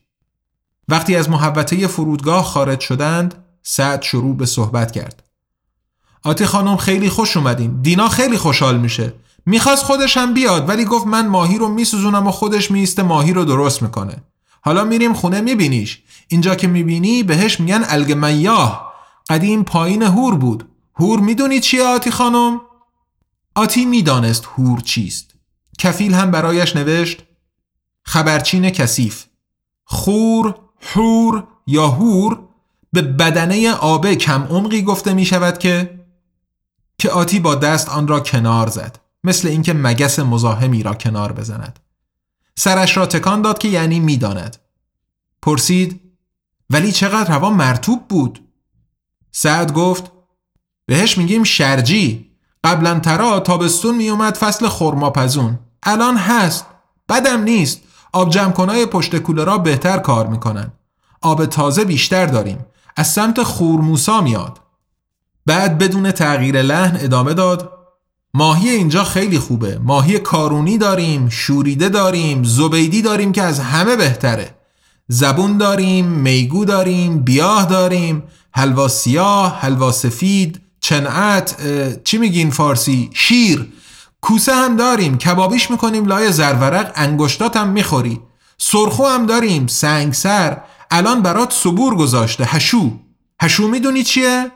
[0.87, 5.23] وقتی از محوطه فرودگاه خارج شدند، سعد شروع به صحبت کرد.
[6.23, 7.81] آتی خانم خیلی خوش اومدین.
[7.81, 9.13] دینا خیلی خوشحال میشه.
[9.45, 13.45] می‌خواست خودش هم بیاد ولی گفت من ماهی رو میسوزونم و خودش میسته ماهی رو
[13.45, 14.23] درست می‌کنه.
[14.61, 16.01] حالا میریم خونه میبینیش.
[16.27, 18.93] اینجا که می‌بینی بهش میگن الگمیاه
[19.29, 22.61] قدیم پایین هور بود هور می‌دونی چیه آتی خانم؟
[23.55, 25.35] آتی می‌دانست هور چیست
[25.79, 27.23] کفیل هم برایش نوشت
[28.03, 29.25] خبرچین کثیف
[29.85, 30.55] خور،
[30.93, 32.39] حور یا هور
[32.93, 35.99] به بدنه آب کم عمقی گفته می شود که
[36.97, 41.79] که آتی با دست آن را کنار زد مثل اینکه مگس مزاحمی را کنار بزند.
[42.55, 44.57] سرش را تکان داد که یعنی می‌داند.
[45.41, 46.01] پرسید
[46.69, 48.39] ولی چقدر هوا مرتوب بود؟
[49.31, 50.11] سعد گفت
[50.85, 52.29] بهش میگیم شرجی.
[52.63, 55.59] قبلا ترا تابستون میومد فصل خرماپزون.
[55.83, 56.65] الان هست.
[57.09, 57.81] بدم نیست.
[58.13, 60.71] آب جمع کنای پشت کوله را بهتر کار می‌کنن.
[61.21, 62.65] آب تازه بیشتر داریم.
[62.95, 64.59] از سمت خورموسا میاد.
[65.45, 67.78] بعد بدون تغییر لحن ادامه داد
[68.33, 69.79] ماهی اینجا خیلی خوبه.
[69.83, 74.55] ماهی کارونی داریم شوریده داریم زبیدی داریم که از همه بهتره.
[75.07, 81.55] زبون داریم میگو داریم بیاه داریم حلوا سیاه حلوا سفید چنعت
[82.03, 83.73] چی میگین فارسی؟ شیر.
[84.21, 88.21] کوسه هم داریم کبابیش می‌کنیم لای زرورق انگشتات هم می‌خوری.
[88.57, 90.61] سرخو هم داریم سنگسر
[90.91, 92.91] الان برات صبور گذاشته هشو.
[93.41, 94.51] هشو می‌دونی چیه؟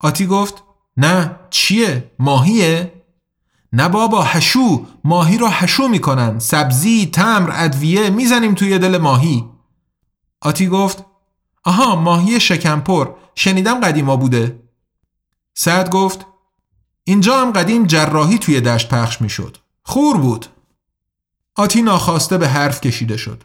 [0.00, 0.54] آتی گفت
[0.98, 2.92] نه چیه؟ ماهیه؟
[3.72, 6.38] نه بابا هشو ماهی رو هشو می‌کنن.
[6.38, 9.44] سبزی، تمر، ادویه می‌زنیم توی دل ماهی.
[10.40, 11.04] آتی گفت
[11.64, 13.08] آها ماهی شکمپر.
[13.34, 14.62] شنیدم قدیما بوده.
[15.54, 16.26] سعد گفت
[17.04, 19.56] اینجا هم قدیم جراحی توی دشت پخش می‌شد.
[19.82, 20.46] خور بود.
[21.56, 23.44] آتی ناخواسته به حرف کشیده شد.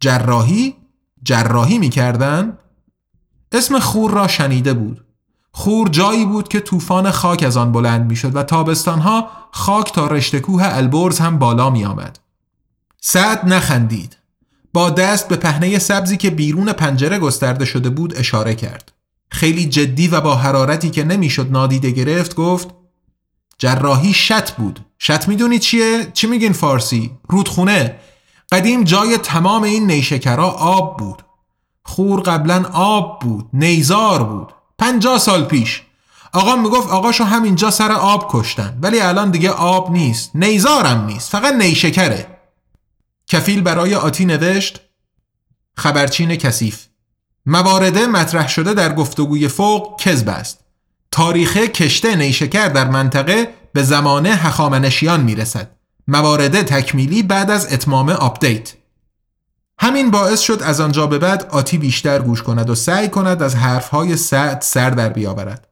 [0.00, 0.76] جراحی؟
[1.22, 2.58] جراحی می‌کردن؟
[3.52, 5.04] اسم خور را شنیده بود.
[5.56, 10.40] خور جایی بود که طوفان خاک از آن بلند می‌شد و تابستانها خاک تا رشته
[10.40, 12.18] کوه البرز هم بالا می آمد.
[13.00, 14.16] سعد نخندید.
[14.72, 18.92] با دست به پهنه سبزی که بیرون پنجره گسترده شده بود اشاره کرد.
[19.30, 22.68] خیلی جدی و با حرارتی که نمی‌شد نادیده گرفت گفت
[23.58, 24.80] جراحی شت بود.
[24.98, 27.96] شت می‌دونی چیه؟ چی میگین فارسی؟ رودخونه.
[28.52, 31.22] قدیم جای تمام این نیشکرا آب بود.
[31.82, 33.48] خور قبلا آب بود.
[33.52, 34.52] نیزار بود.
[34.78, 35.82] پنجاه سال پیش.
[36.32, 38.78] آقا می‌گفت آقاشو همینجا سر آب کشتن.
[38.82, 40.30] ولی الان دیگه آب نیست.
[40.34, 41.30] نیزارم نیست.
[41.30, 42.26] فقط نیشکره.
[43.26, 44.80] کفیل برای آتی نوشت
[45.76, 46.86] خبرچین کثیف.
[47.46, 50.60] موارده مطرح شده در گفتگوی فوق کذب است.
[51.10, 55.70] تاریخ کشته نیشکر در منطقه به زمان هخامنشیان می‌رسد.
[56.08, 58.72] موارد تکمیلی بعد از اتمام آپدیت.
[59.78, 63.56] همین باعث شد از آنجا به بعد آتی بیشتر گوش کند و سعی کند از
[63.56, 65.68] حرفهای سعد سر در بیاورد.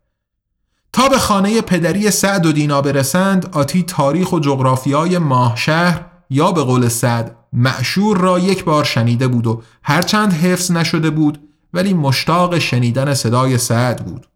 [0.93, 6.53] تا به خانه پدری سعد و دینا برسند آتی تاریخ و جغرافیای ماه شهر یا
[6.53, 11.95] به قول سعد معشور را یک بار شنیده بود و هرچند حفظ نشده بود ولی
[11.95, 14.27] مشتاق شنیدن صدای سعد بود.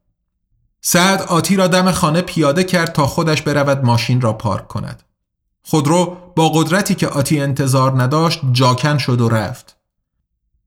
[0.81, 5.03] سعد آتی را دم خانه پیاده کرد تا خودش برود ماشین را پارک کند.
[5.69, 9.77] خودرو با قدرتی که آتی انتظار نداشت جاکن شد و رفت.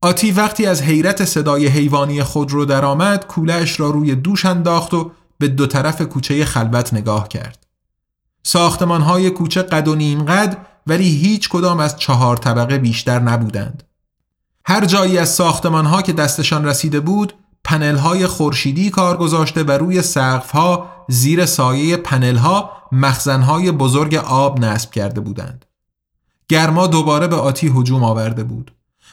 [0.00, 5.48] آتی وقتی از حیرت صدای حیوانی خودرو درآمد کولش را روی دوش انداخت و به
[5.48, 7.66] دو طرف کوچه خلوت نگاه کرد.
[8.42, 13.82] ساختمان های کوچه قد و نیم قد ولی هیچ کدام از چهار طبقه بیشتر نبودند.
[14.64, 17.34] هر جایی از ساختمان ها که دستشان رسیده بود
[17.64, 23.72] پنل های خورشیدی کار گذاشته و روی سقف ها زیر سایه پنل ها مخزن های
[23.72, 25.64] بزرگ آب نصب کرده بودند.
[26.48, 28.72] گرما دوباره به آتی هجوم آورده بود.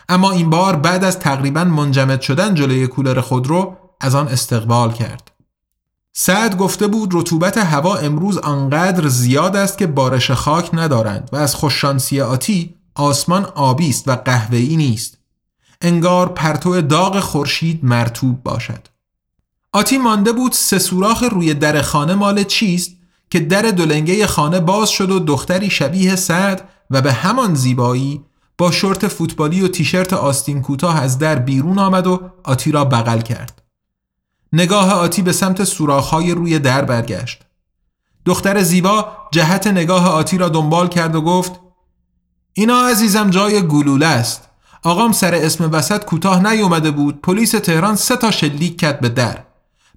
[0.10, 5.32] اما این بار بعد از تقریبا منجمد شدن جلوی کولر خودرو از آن استقبال کرد.
[6.14, 11.56] سعد گفته بود رطوبت هوا امروز آنقدر زیاد است که بارش خاک ندارند و از
[11.56, 15.18] خوششانسی آتی آسمان آبی است و قهوه‌ای نیست.
[15.82, 18.88] انگار پرتو داغ خورشید مرتوب باشد
[19.74, 22.97] آتی مانده بود سه سوراخ روی در خانه مال چیست
[23.30, 28.22] که در دولنگه خانه باز شد و دختری شبیه سعد و به همان زیبایی
[28.58, 33.22] با شورت فوتبالی و تیشرت آستین کوتاه از در بیرون آمد و آتی را بغل
[33.22, 33.62] کرد.
[34.54, 37.42] نگاه آتی به سمت سوراخ‌های روی در برگشت.
[38.26, 41.60] دختر زیبا جهت نگاه آتی را دنبال کرد و گفت
[42.54, 44.50] اینا عزیزم جای گلوله است.
[44.84, 49.44] آقام سر اسم وسط کوتاه نیومده بود پلیس تهران سه تا شلیک کرد به در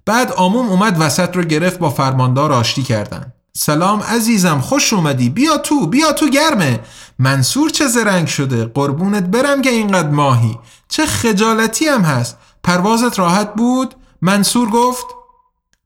[0.05, 3.33] بعد آموم اومد وسط رو گرفت با فرماندار آشتی کردن.
[3.53, 5.29] سلام عزیزم خوش اومدی.
[5.29, 6.79] بیا تو بیا تو گرمه.
[7.19, 10.59] منصور چه زرنگ شده؟ قربونت برم که اینقدر ماهی.
[10.89, 12.37] چه خجالتی هم هست.
[12.63, 15.05] پروازت راحت بود؟ منصور گفت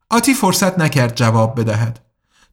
[0.10, 2.00] آتی فرصت نکرد جواب بدهد.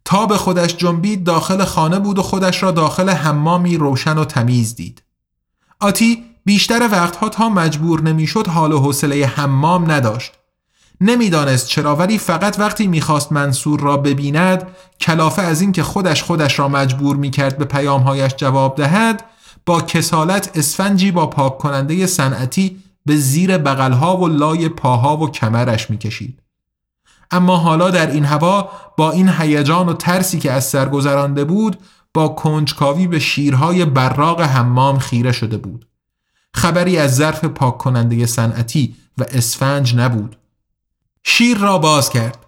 [0.04, 4.74] تا به خودش جنبید داخل خانه بود و خودش را داخل حمامی روشن و تمیز
[4.74, 5.02] دید.
[5.80, 10.32] آتی بیشتر وقتها تا مجبور نمی‌شد حال و حوصله حمام نداشت.
[11.00, 14.66] نمی‌دانست چرا ولی فقط وقتی می‌خواست منصور را ببیند
[15.00, 19.24] کلافه از اینکه خودش خودش را مجبور می‌کرد به پیامهایش جواب دهد
[19.66, 25.90] با کسالت اسفنجی با پاک کننده صنعتی به زیر بغلها و لای پاها و کمرش
[25.90, 26.42] می‌کشید.
[27.30, 31.78] اما حالا در این هوا با این هیجان و ترسی که از سر گذرانده بود
[32.14, 35.86] با کنجکاوی به شیرهای براق حمام خیره شده بود.
[36.54, 40.36] خبری از ظرف پاک کننده صنعتی و اسفنج نبود.
[41.24, 42.38] شیر را باز کرد.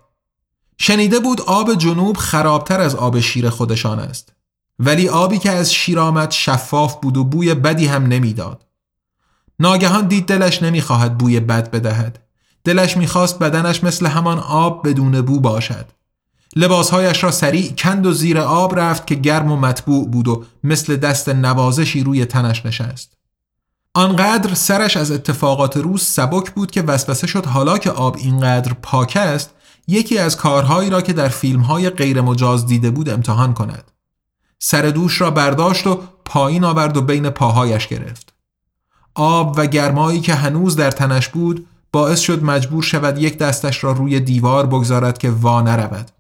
[0.79, 4.33] شنیده بود آب جنوب خرابتر از آب شیر خودشان است.
[4.79, 8.67] ولی آبی که از شیر آمد شفاف بود و بوی بدی هم نمی‌داد.
[9.61, 12.19] ناگهان دید دلش نمی‌خواهد بوی بد بدهد.
[12.65, 15.87] دلش می‌خواست بدنش مثل همان آب بدون بو باشد.
[16.57, 20.97] لباسهایش را سریع کند و زیر آب رفت که گرم و مطبوع بود و مثل
[20.97, 23.17] دست نوازشی روی تنش نشست.
[23.97, 29.19] آنقدر سرش از اتفاقات روز سبک بود که وسوسه شد حالا که آب اینقدر پاک
[29.21, 29.51] است
[29.87, 33.91] یکی از کارهایی را که در فیلمهای غیرمجاز دیده بود امتحان کند.
[34.59, 38.33] سر دوش را برداشت و پایین آورد و بین پاهایش گرفت.
[39.15, 43.93] آب و گرمایی که هنوز در تنش بود باعث شد مجبور شود یک دستش را
[43.93, 46.11] روی دیوار بگذارد که وا نرود.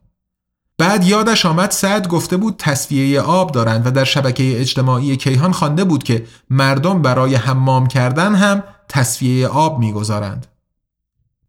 [0.78, 5.84] بعد یادش آمد سعد گفته بود تصفیه آب دارند و در شبکه اجتماعی کیهان خوانده
[5.84, 10.46] بود که مردم برای حمام کردن هم تصفیه آب می‌گذارند.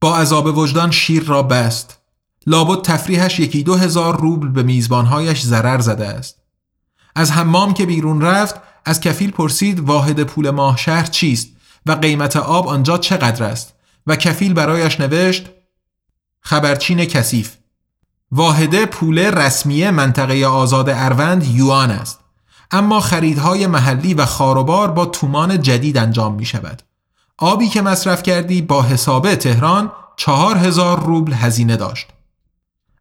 [0.02, 2.00] با عذاب وجدان شیر را بست.
[2.48, 6.42] لابد تفریحش یکی دو هزار روبل به میزبانهایش ضرر زده است.
[7.16, 8.56] از حمام که بیرون رفت
[8.86, 11.48] از کفیل پرسید واحد پول ماه شهر چیست
[11.86, 13.74] و قیمت آب آنجا چقدر است
[14.08, 15.50] و کفیل برایش نوشت
[16.42, 17.56] خبرچین کثیف
[18.32, 22.20] واحده پول رسمی منطقه آزاد اروند یوان است.
[22.72, 26.82] اما خریدهای محلی و خاروبار با تومان جدید انجام می شود
[27.38, 32.08] آبی که مصرف کردی با حسابه تهران چهار هزار روبل هزینه داشت.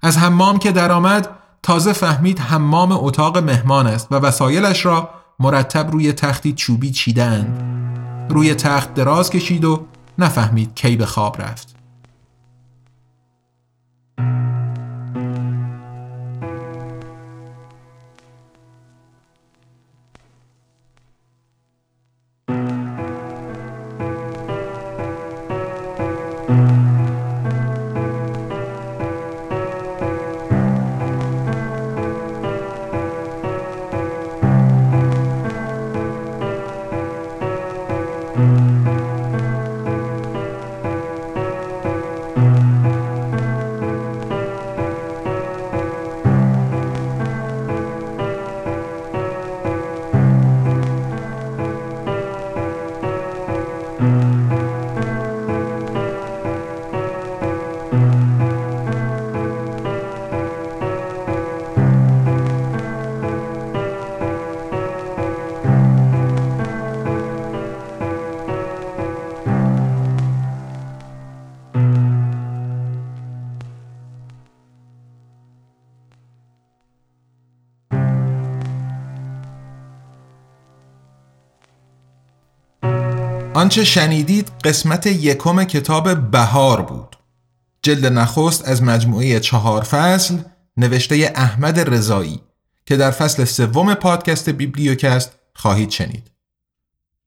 [0.02, 1.28] از حمام که درآمد
[1.62, 5.10] تازه فهمید حمام اتاق مهمان است و وسایلش را
[5.40, 7.62] مرتب روی تختی چوبی چیدند.
[8.30, 9.86] روی تخت دراز کشید و
[10.18, 11.74] نفهمید کی به خواب رفت.
[83.64, 87.16] آنچه شنیدید قسمت یکم کتاب بهار بود.
[87.82, 90.38] جلد نخست از مجموعه چهار فصل
[90.76, 92.40] نوشته احمد رضایی
[92.86, 96.30] که در فصل سوم پادکست بیبلیوکست خواهید شنید.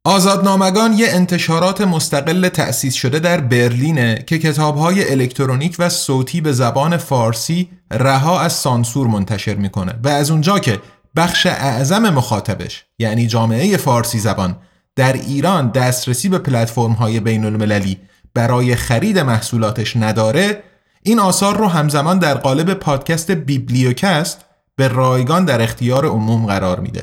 [0.03, 6.97] آزادنامگان یه انتشارات مستقل تأسیس شده در برلینه که کتابهای الکترونیک و صوتی به زبان
[6.97, 10.79] فارسی رها از سانسور منتشر می‌کنه و از اونجا که
[11.15, 14.57] بخش اعظم مخاطبش یعنی جامعه فارسی زبان
[14.97, 17.97] در ایران دسترسی به پلتفرم های بین المللی
[18.33, 20.63] برای خرید محصولاتش نداره
[21.03, 24.45] این آثار رو همزمان در قالب پادکست Bibliocast
[24.75, 27.01] به رایگان در اختیار عموم قرار میده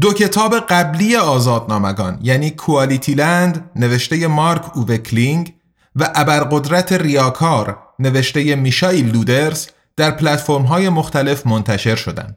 [0.00, 5.54] دو کتاب قبلی آزادنامگان یعنی QualityLand نوشته مارک اووه کلینگ
[5.96, 9.66] و ابرقدرت ریاکار نوشته میشایل لودرز
[9.96, 12.36] در پلتفرم های مختلف منتشر شدند.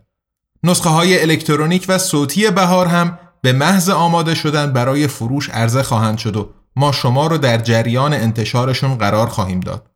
[0.63, 6.17] نسخه های الکترونیک و صوتی بهار هم به محض آماده شدن برای فروش عرضه خواهند
[6.17, 9.89] شد و ما شما رو در جریان انتشارشون قرار خواهیم داد.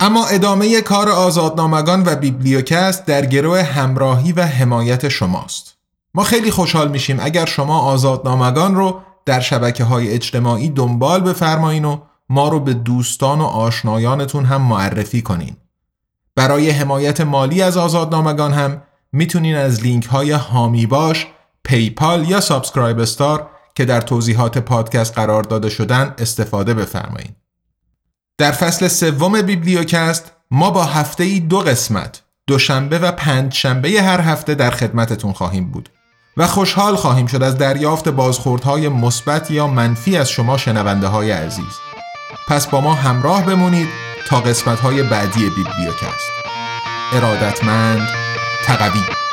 [0.00, 5.76] اما ادامه کار آزادنامگان و بیبلیوکست در گروه همراهی و حمایت شماست.
[6.14, 11.98] ما خیلی خوشحال میشیم اگر شما آزادنامگان رو در شبکه های اجتماعی دنبال بفرمایین و
[12.28, 15.56] ما رو به دوستان و آشنایانتون هم معرفی کنین.
[16.36, 18.82] برای حمایت مالی از آزادنامگان هم
[19.12, 21.26] می‌تونین از لینک های هامی باش
[21.64, 27.36] PayPal یا SubscribeStar که در توضیحات پادکست قرار داده شدن استفاده بفرمایید.
[28.38, 34.20] در فصل سوم Bibliocast ما با هفته ای دو قسمت دوشنبه و پنج شنبه هر
[34.20, 35.88] هفته در خدمتتون خواهیم بود
[36.36, 41.78] و خوشحال خواهیم شد از دریافت بازخوردهای مثبت یا منفی از شما شنونده های عزیز.
[42.48, 43.88] پس با ما همراه بمونید
[44.26, 46.30] تا قسمت های بعدی بیبلیوکست.
[47.12, 48.08] ارادتمند
[48.64, 49.23] تقوی.